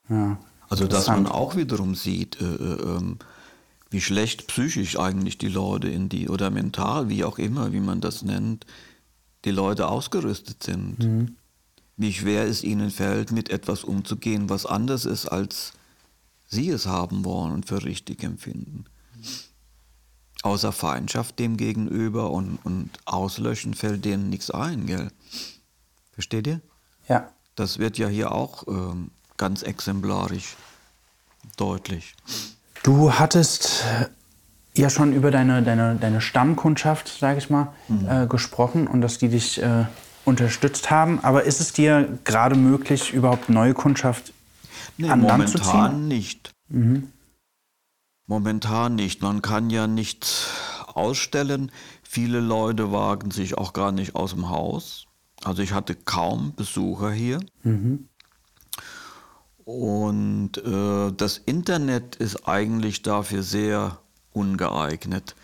[0.09, 3.19] ja, also dass man auch wiederum sieht, äh, äh, ähm,
[3.91, 8.01] wie schlecht psychisch eigentlich die Leute in die, oder mental, wie auch immer, wie man
[8.01, 8.67] das nennt,
[9.45, 10.99] die Leute ausgerüstet sind.
[10.99, 11.37] Mhm.
[11.99, 15.73] Wie schwer es ihnen fällt, mit etwas umzugehen, was anders ist, als
[16.47, 18.87] sie es haben wollen und für richtig empfinden
[20.43, 25.09] außer Feindschaft dem gegenüber und, und auslöschen fällt denen nichts ein, gell?
[26.13, 26.61] Versteht ihr?
[27.09, 27.29] Ja.
[27.55, 30.57] Das wird ja hier auch ähm, ganz exemplarisch
[31.57, 32.15] deutlich.
[32.83, 33.85] Du hattest
[34.75, 38.09] ja schon über deine, deine, deine Stammkundschaft, sage ich mal, mhm.
[38.09, 39.85] äh, gesprochen und dass die dich äh,
[40.25, 41.21] unterstützt haben.
[41.23, 44.33] Aber ist es dir gerade möglich, überhaupt neue Kundschaft
[44.99, 45.73] nee, an Land zu ziehen?
[45.73, 46.51] Momentan nicht.
[46.69, 47.13] Mhm.
[48.27, 49.23] Momentan nicht.
[49.23, 50.49] Man kann ja nicht
[50.87, 51.71] ausstellen.
[52.03, 55.07] Viele Leute wagen sich auch gar nicht aus dem Haus.
[55.45, 57.41] Also ich hatte kaum Besucher hier.
[57.63, 58.09] Mhm.
[59.65, 63.99] Und äh, das Internet ist eigentlich dafür sehr
[64.33, 65.35] ungeeignet.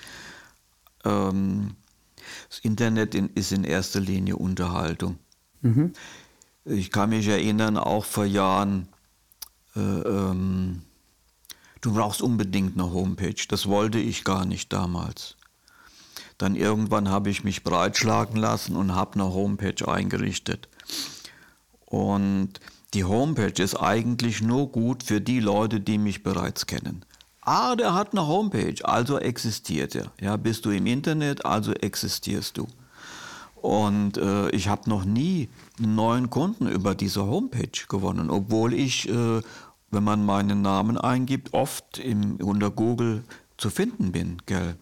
[1.04, 1.76] Ähm,
[2.48, 5.18] das Internet in, ist in erster Linie Unterhaltung.
[5.60, 5.92] Mhm.
[6.64, 8.88] Ich kann mich erinnern, auch vor Jahren,
[9.74, 10.82] äh, ähm,
[11.82, 13.44] du brauchst unbedingt eine Homepage.
[13.48, 15.36] Das wollte ich gar nicht damals.
[16.38, 20.68] Dann irgendwann habe ich mich breitschlagen lassen und habe eine Homepage eingerichtet.
[21.84, 22.54] Und
[22.94, 27.04] die Homepage ist eigentlich nur gut für die Leute, die mich bereits kennen.
[27.42, 30.12] Ah, der hat eine Homepage, also existiert er.
[30.20, 32.66] Ja, bist du im Internet, also existierst du.
[33.56, 39.08] Und äh, ich habe noch nie einen neuen Kunden über diese Homepage gewonnen, obwohl ich,
[39.08, 39.40] äh,
[39.92, 43.24] wenn man meinen Namen eingibt, oft im, unter Google
[43.58, 44.38] zu finden bin.
[44.46, 44.76] Gell?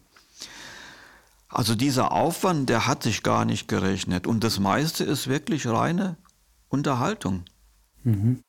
[1.49, 4.27] Also dieser Aufwand, der hat sich gar nicht gerechnet.
[4.27, 6.17] Und das meiste ist wirklich reine
[6.69, 7.43] Unterhaltung.
[8.05, 8.41] Mhm.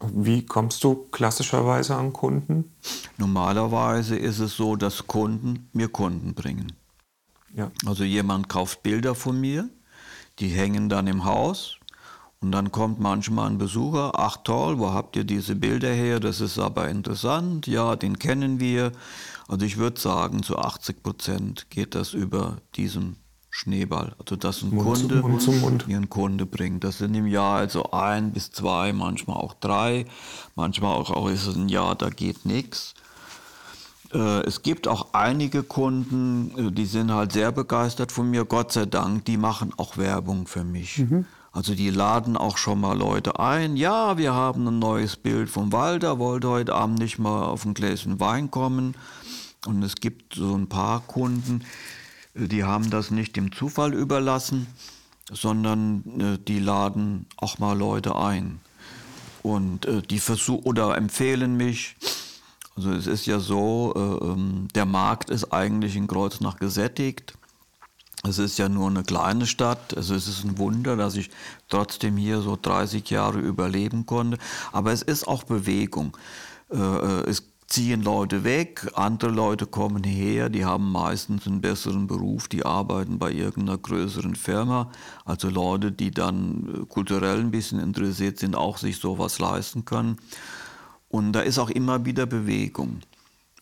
[0.00, 2.72] Wie kommst du klassischerweise an Kunden?
[3.18, 6.72] Normalerweise ist es so, dass Kunden mir Kunden bringen.
[7.54, 7.70] Ja.
[7.86, 9.68] Also jemand kauft Bilder von mir,
[10.38, 11.78] die hängen dann im Haus
[12.40, 16.20] und dann kommt manchmal ein Besucher, ach toll, wo habt ihr diese Bilder her?
[16.20, 18.92] Das ist aber interessant, ja, den kennen wir.
[19.48, 23.16] Also ich würde sagen, zu 80 Prozent geht das über diesen
[23.48, 24.14] Schneeball.
[24.18, 25.88] Also dass ein Mund Kunde zum Mund.
[25.88, 26.84] mir einen Kunde bringt.
[26.84, 30.04] Das sind im Jahr also ein bis zwei, manchmal auch drei.
[30.56, 32.94] Manchmal auch, auch ist es ein Jahr, da geht nichts.
[34.12, 38.72] Äh, es gibt auch einige Kunden, äh, die sind halt sehr begeistert von mir, Gott
[38.72, 40.98] sei Dank, die machen auch Werbung für mich.
[40.98, 41.24] Mhm.
[41.56, 43.78] Also die laden auch schon mal Leute ein.
[43.78, 47.72] Ja, wir haben ein neues Bild vom Walter, wollte heute Abend nicht mal auf ein
[47.72, 48.94] Gläschen Wein kommen.
[49.64, 51.64] Und es gibt so ein paar Kunden,
[52.34, 54.66] die haben das nicht dem Zufall überlassen,
[55.32, 58.60] sondern äh, die laden auch mal Leute ein.
[59.42, 61.96] Und äh, die versuchen oder empfehlen mich.
[62.76, 67.32] Also es ist ja so, äh, ähm, der Markt ist eigentlich in Kreuznach gesättigt.
[68.22, 69.96] Es ist ja nur eine kleine Stadt.
[69.96, 71.30] Also es ist ein Wunder, dass ich
[71.68, 74.38] trotzdem hier so 30 Jahre überleben konnte.
[74.72, 76.16] Aber es ist auch Bewegung.
[76.68, 82.64] Es ziehen Leute weg, andere Leute kommen her, die haben meistens einen besseren Beruf, die
[82.64, 84.90] arbeiten bei irgendeiner größeren Firma.
[85.24, 90.18] Also Leute, die dann äh, kulturell ein bisschen interessiert sind, auch sich sowas leisten können.
[91.08, 93.00] Und da ist auch immer wieder Bewegung.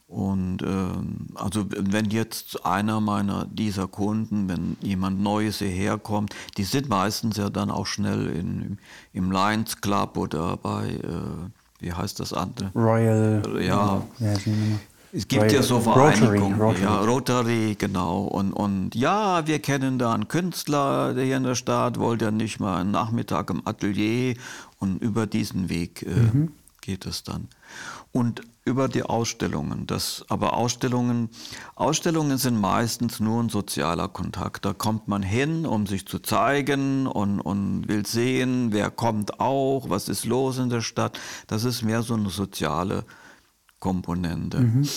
[0.06, 6.64] Und äh, also wenn jetzt einer meiner dieser Kunden, wenn jemand Neues hierher kommt, die
[6.64, 8.78] sind meistens ja dann auch schnell in,
[9.12, 11.48] im Lions Club oder bei äh,
[11.84, 12.70] wie heißt das andere?
[12.74, 13.42] Royal.
[13.60, 14.02] Ja.
[14.18, 14.32] ja
[15.12, 16.60] es gibt Royal, ja so Vereinigungen.
[16.60, 16.82] Rotary, Rotary.
[16.82, 18.22] Ja, Rotary, genau.
[18.22, 22.30] Und, und ja, wir kennen da einen Künstler, der hier in der Stadt wollte ja
[22.30, 24.34] nicht mal einen Nachmittag im Atelier.
[24.78, 26.52] Und über diesen Weg äh, mhm.
[26.80, 27.48] geht es dann.
[28.14, 29.88] Und über die Ausstellungen.
[29.88, 31.28] Das, aber Ausstellungen,
[31.74, 34.64] Ausstellungen sind meistens nur ein sozialer Kontakt.
[34.64, 39.90] Da kommt man hin, um sich zu zeigen und, und will sehen, wer kommt auch,
[39.90, 41.18] was ist los in der Stadt.
[41.48, 43.04] Das ist mehr so eine soziale
[43.80, 44.60] Komponente.
[44.60, 44.88] Mhm.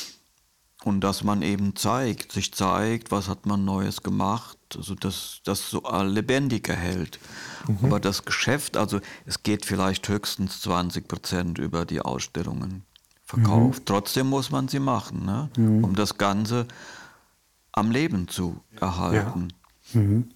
[0.84, 5.72] Und dass man eben zeigt, sich zeigt, was hat man Neues gemacht, also dass das
[5.72, 7.20] so lebendig erhält.
[7.68, 7.80] Mhm.
[7.82, 12.86] Aber das Geschäft, also es geht vielleicht höchstens 20 Prozent über die Ausstellungen
[13.28, 13.82] verkauft.
[13.82, 13.86] Mhm.
[13.86, 15.50] Trotzdem muss man sie machen, ne?
[15.58, 15.84] Mhm.
[15.84, 16.66] um das Ganze
[17.74, 19.50] am Leben zu erhalten.
[19.94, 20.30] Ja, mhm.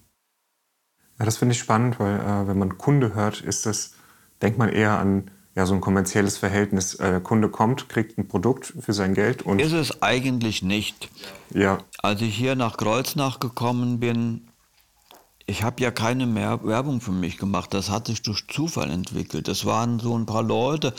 [1.18, 3.94] ja das finde ich spannend, weil äh, wenn man Kunde hört, ist das,
[4.42, 6.94] denkt man eher an ja, so ein kommerzielles Verhältnis.
[6.94, 9.60] Äh, Kunde kommt, kriegt ein Produkt für sein Geld und.
[9.60, 11.10] Ist es eigentlich nicht.
[11.52, 11.78] Ja.
[11.98, 14.48] Als ich hier nach Kreuznach gekommen bin,
[15.52, 17.74] ich habe ja keine mehr Werbung für mich gemacht.
[17.74, 19.48] Das hat sich durch Zufall entwickelt.
[19.48, 20.94] Das waren so ein paar Leute.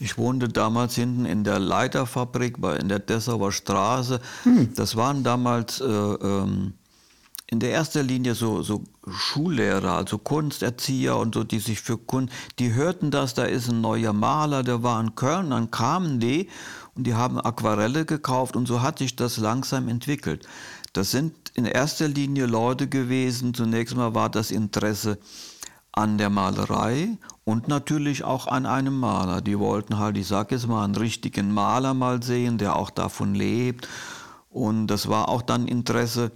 [0.00, 4.20] Ich wohnte damals hinten in der Leiterfabrik bei, in der Dessauer Straße.
[4.44, 4.72] Hm.
[4.74, 6.72] Das waren damals äh, ähm,
[7.48, 12.32] in der ersten Linie so, so Schullehrer, also Kunsterzieher und so, die sich für Kunst,
[12.58, 16.48] die hörten das, da ist ein neuer Maler, der war in Köln, dann kamen die
[16.94, 20.46] und die haben Aquarelle gekauft und so hat sich das langsam entwickelt.
[20.98, 25.20] Das sind in erster Linie Leute gewesen, zunächst mal war das Interesse
[25.92, 29.40] an der Malerei und natürlich auch an einem Maler.
[29.40, 33.36] Die wollten halt, ich sage jetzt mal, einen richtigen Maler mal sehen, der auch davon
[33.36, 33.86] lebt.
[34.50, 36.32] Und das war auch dann Interesse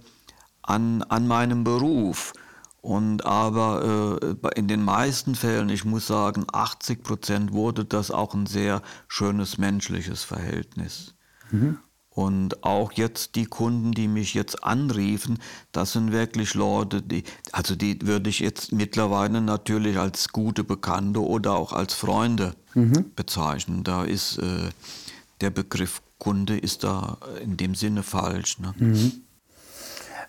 [0.61, 2.31] an, an meinem Beruf.
[2.79, 8.33] Und aber äh, in den meisten Fällen, ich muss sagen, 80 Prozent wurde das auch
[8.33, 11.15] ein sehr schönes menschliches Verhältnis.
[11.51, 11.79] Mhm.
[12.13, 15.39] Und auch jetzt die Kunden, die mich jetzt anriefen,
[15.71, 21.25] das sind wirklich Leute, die, also die würde ich jetzt mittlerweile natürlich als gute Bekannte
[21.25, 23.11] oder auch als Freunde mhm.
[23.15, 23.83] bezeichnen.
[23.83, 24.69] Da ist äh,
[25.41, 28.59] der Begriff Kunde ist da in dem Sinne falsch.
[28.59, 28.73] Ne?
[28.77, 29.11] Mhm.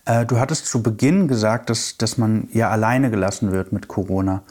[0.06, 4.42] Äh, du hattest zu Beginn gesagt, dass, dass man ja alleine gelassen wird mit Corona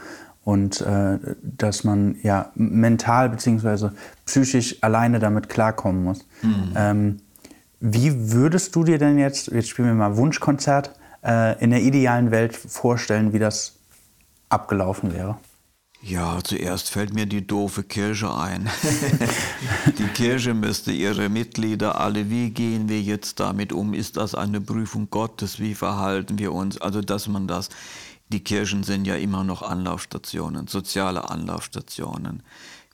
[0.43, 3.89] und äh, dass man ja mental bzw.
[4.25, 6.25] psychisch alleine damit klarkommen muss.
[6.41, 6.73] Mhm.
[6.75, 7.17] Ähm,
[7.79, 10.91] wie würdest du dir denn jetzt, jetzt spielen wir mal Wunschkonzert,
[11.23, 13.73] äh, in der idealen Welt vorstellen, wie das
[14.49, 15.37] abgelaufen wäre?
[16.05, 18.69] Ja, zuerst fällt mir die doofe Kirche ein.
[19.97, 23.93] die Kirche müsste ihre Mitglieder alle, wie gehen wir jetzt damit um?
[23.93, 25.61] Ist das eine Prüfung Gottes?
[25.61, 26.77] Wie verhalten wir uns?
[26.77, 27.69] Also, dass man das
[28.33, 32.41] die Kirchen sind ja immer noch Anlaufstationen, soziale Anlaufstationen.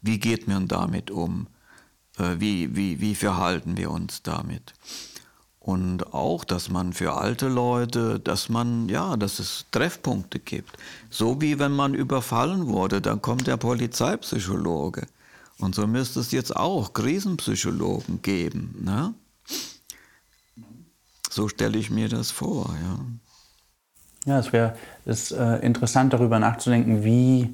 [0.01, 1.47] Wie geht man damit um?
[2.17, 4.73] Äh, wie, wie, wie verhalten wir uns damit?
[5.59, 10.77] Und auch, dass man für alte Leute, dass man, ja, dass es Treffpunkte gibt.
[11.09, 15.07] So wie wenn man überfallen wurde, dann kommt der Polizeipsychologe.
[15.57, 18.75] Und so müsste es jetzt auch Krisenpsychologen geben.
[18.81, 19.13] Ne?
[21.29, 22.99] So stelle ich mir das vor, ja.
[24.29, 24.75] Ja, es wäre
[25.07, 27.51] äh, interessant darüber nachzudenken, wie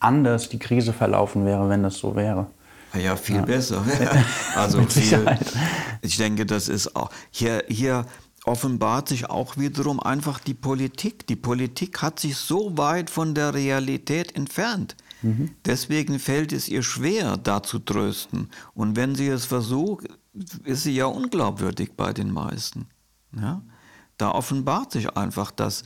[0.00, 2.46] anders die Krise verlaufen wäre, wenn das so wäre.
[2.94, 3.42] Ja, viel ja.
[3.42, 3.84] besser.
[4.56, 5.22] also viel,
[6.00, 8.06] ich denke, das ist auch hier, hier
[8.46, 11.26] offenbart sich auch wiederum einfach die Politik.
[11.26, 14.96] Die Politik hat sich so weit von der Realität entfernt.
[15.20, 15.50] Mhm.
[15.66, 18.48] Deswegen fällt es ihr schwer, da zu trösten.
[18.72, 20.06] Und wenn sie es versucht,
[20.64, 22.86] ist sie ja unglaubwürdig bei den meisten.
[23.38, 23.60] Ja?
[24.18, 25.84] Da offenbart sich einfach, dass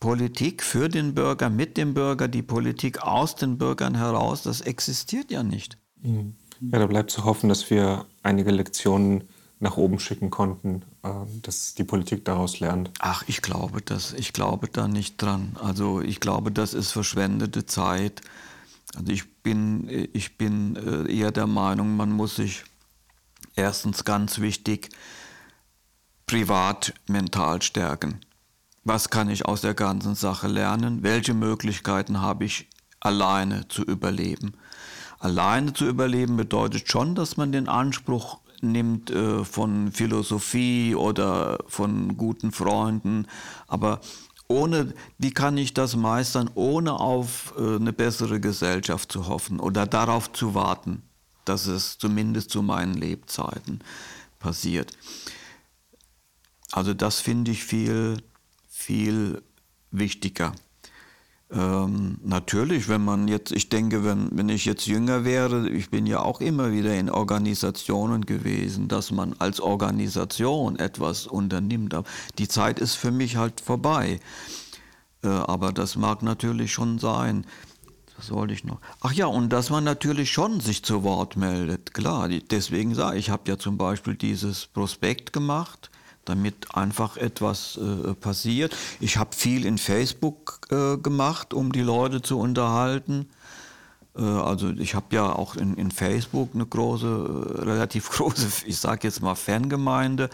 [0.00, 5.30] Politik für den Bürger, mit dem Bürger, die Politik aus den Bürgern heraus, das existiert
[5.30, 5.76] ja nicht.
[6.02, 6.34] Mhm.
[6.60, 9.24] Ja, da bleibt zu hoffen, dass wir einige Lektionen
[9.60, 11.10] nach oben schicken konnten, äh,
[11.42, 12.90] dass die Politik daraus lernt.
[12.98, 15.56] Ach, ich glaube das, ich glaube da nicht dran.
[15.62, 18.22] Also ich glaube, das ist verschwendete Zeit.
[18.96, 22.64] Also ich bin, ich bin äh, eher der Meinung, man muss sich
[23.54, 24.90] erstens ganz wichtig
[26.30, 28.20] privat mental stärken.
[28.84, 31.02] Was kann ich aus der ganzen Sache lernen?
[31.02, 32.68] Welche Möglichkeiten habe ich
[33.00, 34.52] alleine zu überleben?
[35.18, 42.16] Alleine zu überleben bedeutet schon, dass man den Anspruch nimmt äh, von Philosophie oder von
[42.16, 43.26] guten Freunden.
[43.66, 44.00] Aber
[44.46, 49.84] ohne, wie kann ich das meistern, ohne auf äh, eine bessere Gesellschaft zu hoffen oder
[49.84, 51.02] darauf zu warten,
[51.44, 53.80] dass es zumindest zu meinen Lebzeiten
[54.38, 54.92] passiert?
[56.72, 58.22] Also das finde ich viel,
[58.68, 59.42] viel
[59.90, 60.52] wichtiger.
[61.52, 66.06] Ähm, natürlich, wenn man jetzt, ich denke, wenn, wenn ich jetzt jünger wäre, ich bin
[66.06, 71.96] ja auch immer wieder in Organisationen gewesen, dass man als Organisation etwas unternimmt.
[72.38, 74.20] Die Zeit ist für mich halt vorbei.
[75.24, 77.44] Äh, aber das mag natürlich schon sein.
[78.16, 78.80] Was wollte ich noch?
[79.00, 81.94] Ach ja, und dass man natürlich schon sich zu Wort meldet.
[81.94, 85.90] Klar, deswegen sage ich, ich habe ja zum Beispiel dieses Prospekt gemacht
[86.24, 88.76] damit einfach etwas äh, passiert.
[89.00, 93.28] Ich habe viel in Facebook äh, gemacht, um die Leute zu unterhalten.
[94.16, 98.78] Äh, also ich habe ja auch in, in, Facebook eine große, äh, relativ große, ich
[98.78, 100.30] sage jetzt mal Fangemeinde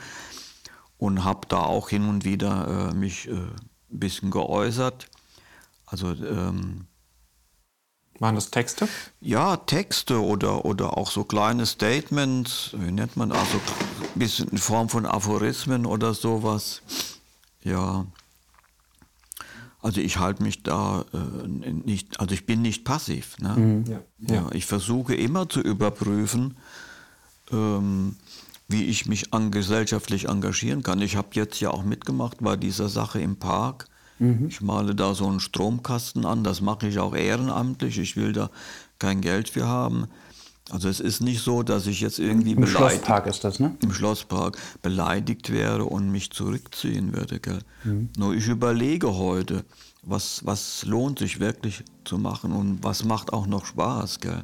[0.99, 3.51] und habe da auch hin und wieder äh, mich ein äh,
[3.89, 5.09] bisschen geäußert.
[5.87, 6.87] Also ähm,
[8.19, 8.89] waren das Texte?
[9.21, 14.59] Ja, Texte oder, oder auch so kleine Statements, wie nennt man also ein bisschen in
[14.59, 16.83] Form von Aphorismen oder sowas.
[17.63, 18.07] Ja.
[19.83, 23.39] Also ich halte mich da äh, nicht, also ich bin nicht passiv.
[23.39, 23.55] Ne?
[23.57, 23.85] Mhm.
[23.87, 24.35] Ja.
[24.35, 24.49] Ja.
[24.53, 26.57] ich versuche immer zu überprüfen,
[27.53, 28.17] ähm,
[28.69, 31.01] wie ich mich an, gesellschaftlich engagieren kann.
[31.01, 33.89] Ich habe jetzt ja auch mitgemacht bei dieser Sache im Park
[34.19, 34.47] Mhm.
[34.49, 37.99] Ich male da so einen Stromkasten an, das mache ich auch ehrenamtlich.
[37.99, 38.51] Ich will da
[38.99, 40.07] kein Geld für haben.
[40.71, 43.77] Also es ist nicht so, dass ich jetzt irgendwie Im Schlosspark ist das, ne?
[43.83, 47.61] Im Schlosspark beleidigt wäre und mich zurückziehen würde, gell?
[47.85, 48.09] Mhm.
[48.19, 49.65] Nur ich überlege heute,
[50.03, 54.41] was, was lohnt sich wirklich zu machen und was macht auch noch Spaß, gell?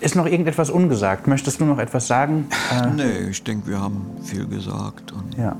[0.00, 1.26] Ist noch irgendetwas ungesagt?
[1.26, 2.48] Möchtest du noch etwas sagen?
[2.72, 5.12] Äh, nee, ich denke, wir haben viel gesagt.
[5.36, 5.56] ja.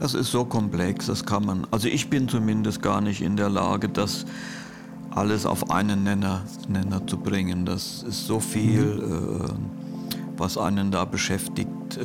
[0.00, 1.66] Das ist so komplex, das kann man.
[1.72, 4.26] Also ich bin zumindest gar nicht in der Lage, das
[5.18, 7.66] alles auf einen Nenner, Nenner zu bringen.
[7.66, 9.44] Das ist so viel, mhm.
[9.44, 11.96] äh, was einen da beschäftigt.
[11.96, 12.04] Äh,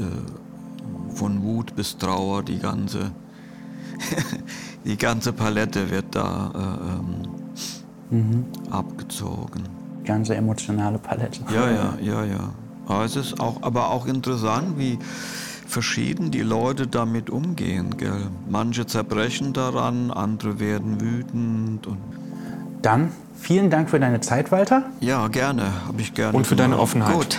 [1.13, 3.11] von Wut bis Trauer, die ganze,
[4.85, 6.51] die ganze Palette wird da
[8.09, 8.45] äh, ähm, mhm.
[8.71, 9.63] abgezogen.
[10.03, 11.41] Ganze emotionale Palette.
[11.53, 12.49] Ja, ja, ja, ja.
[12.89, 14.99] Ja, es ist auch, aber auch interessant, wie
[15.67, 17.95] verschieden die Leute damit umgehen.
[17.97, 18.27] Gell?
[18.49, 21.87] Manche zerbrechen daran, andere werden wütend.
[21.87, 21.99] Und
[22.83, 24.83] Dann vielen Dank für deine Zeit, Walter.
[24.99, 26.37] ja, gerne, habe ich gerne.
[26.37, 26.83] Und für deine gemacht.
[26.83, 27.13] Offenheit.
[27.13, 27.37] Gut.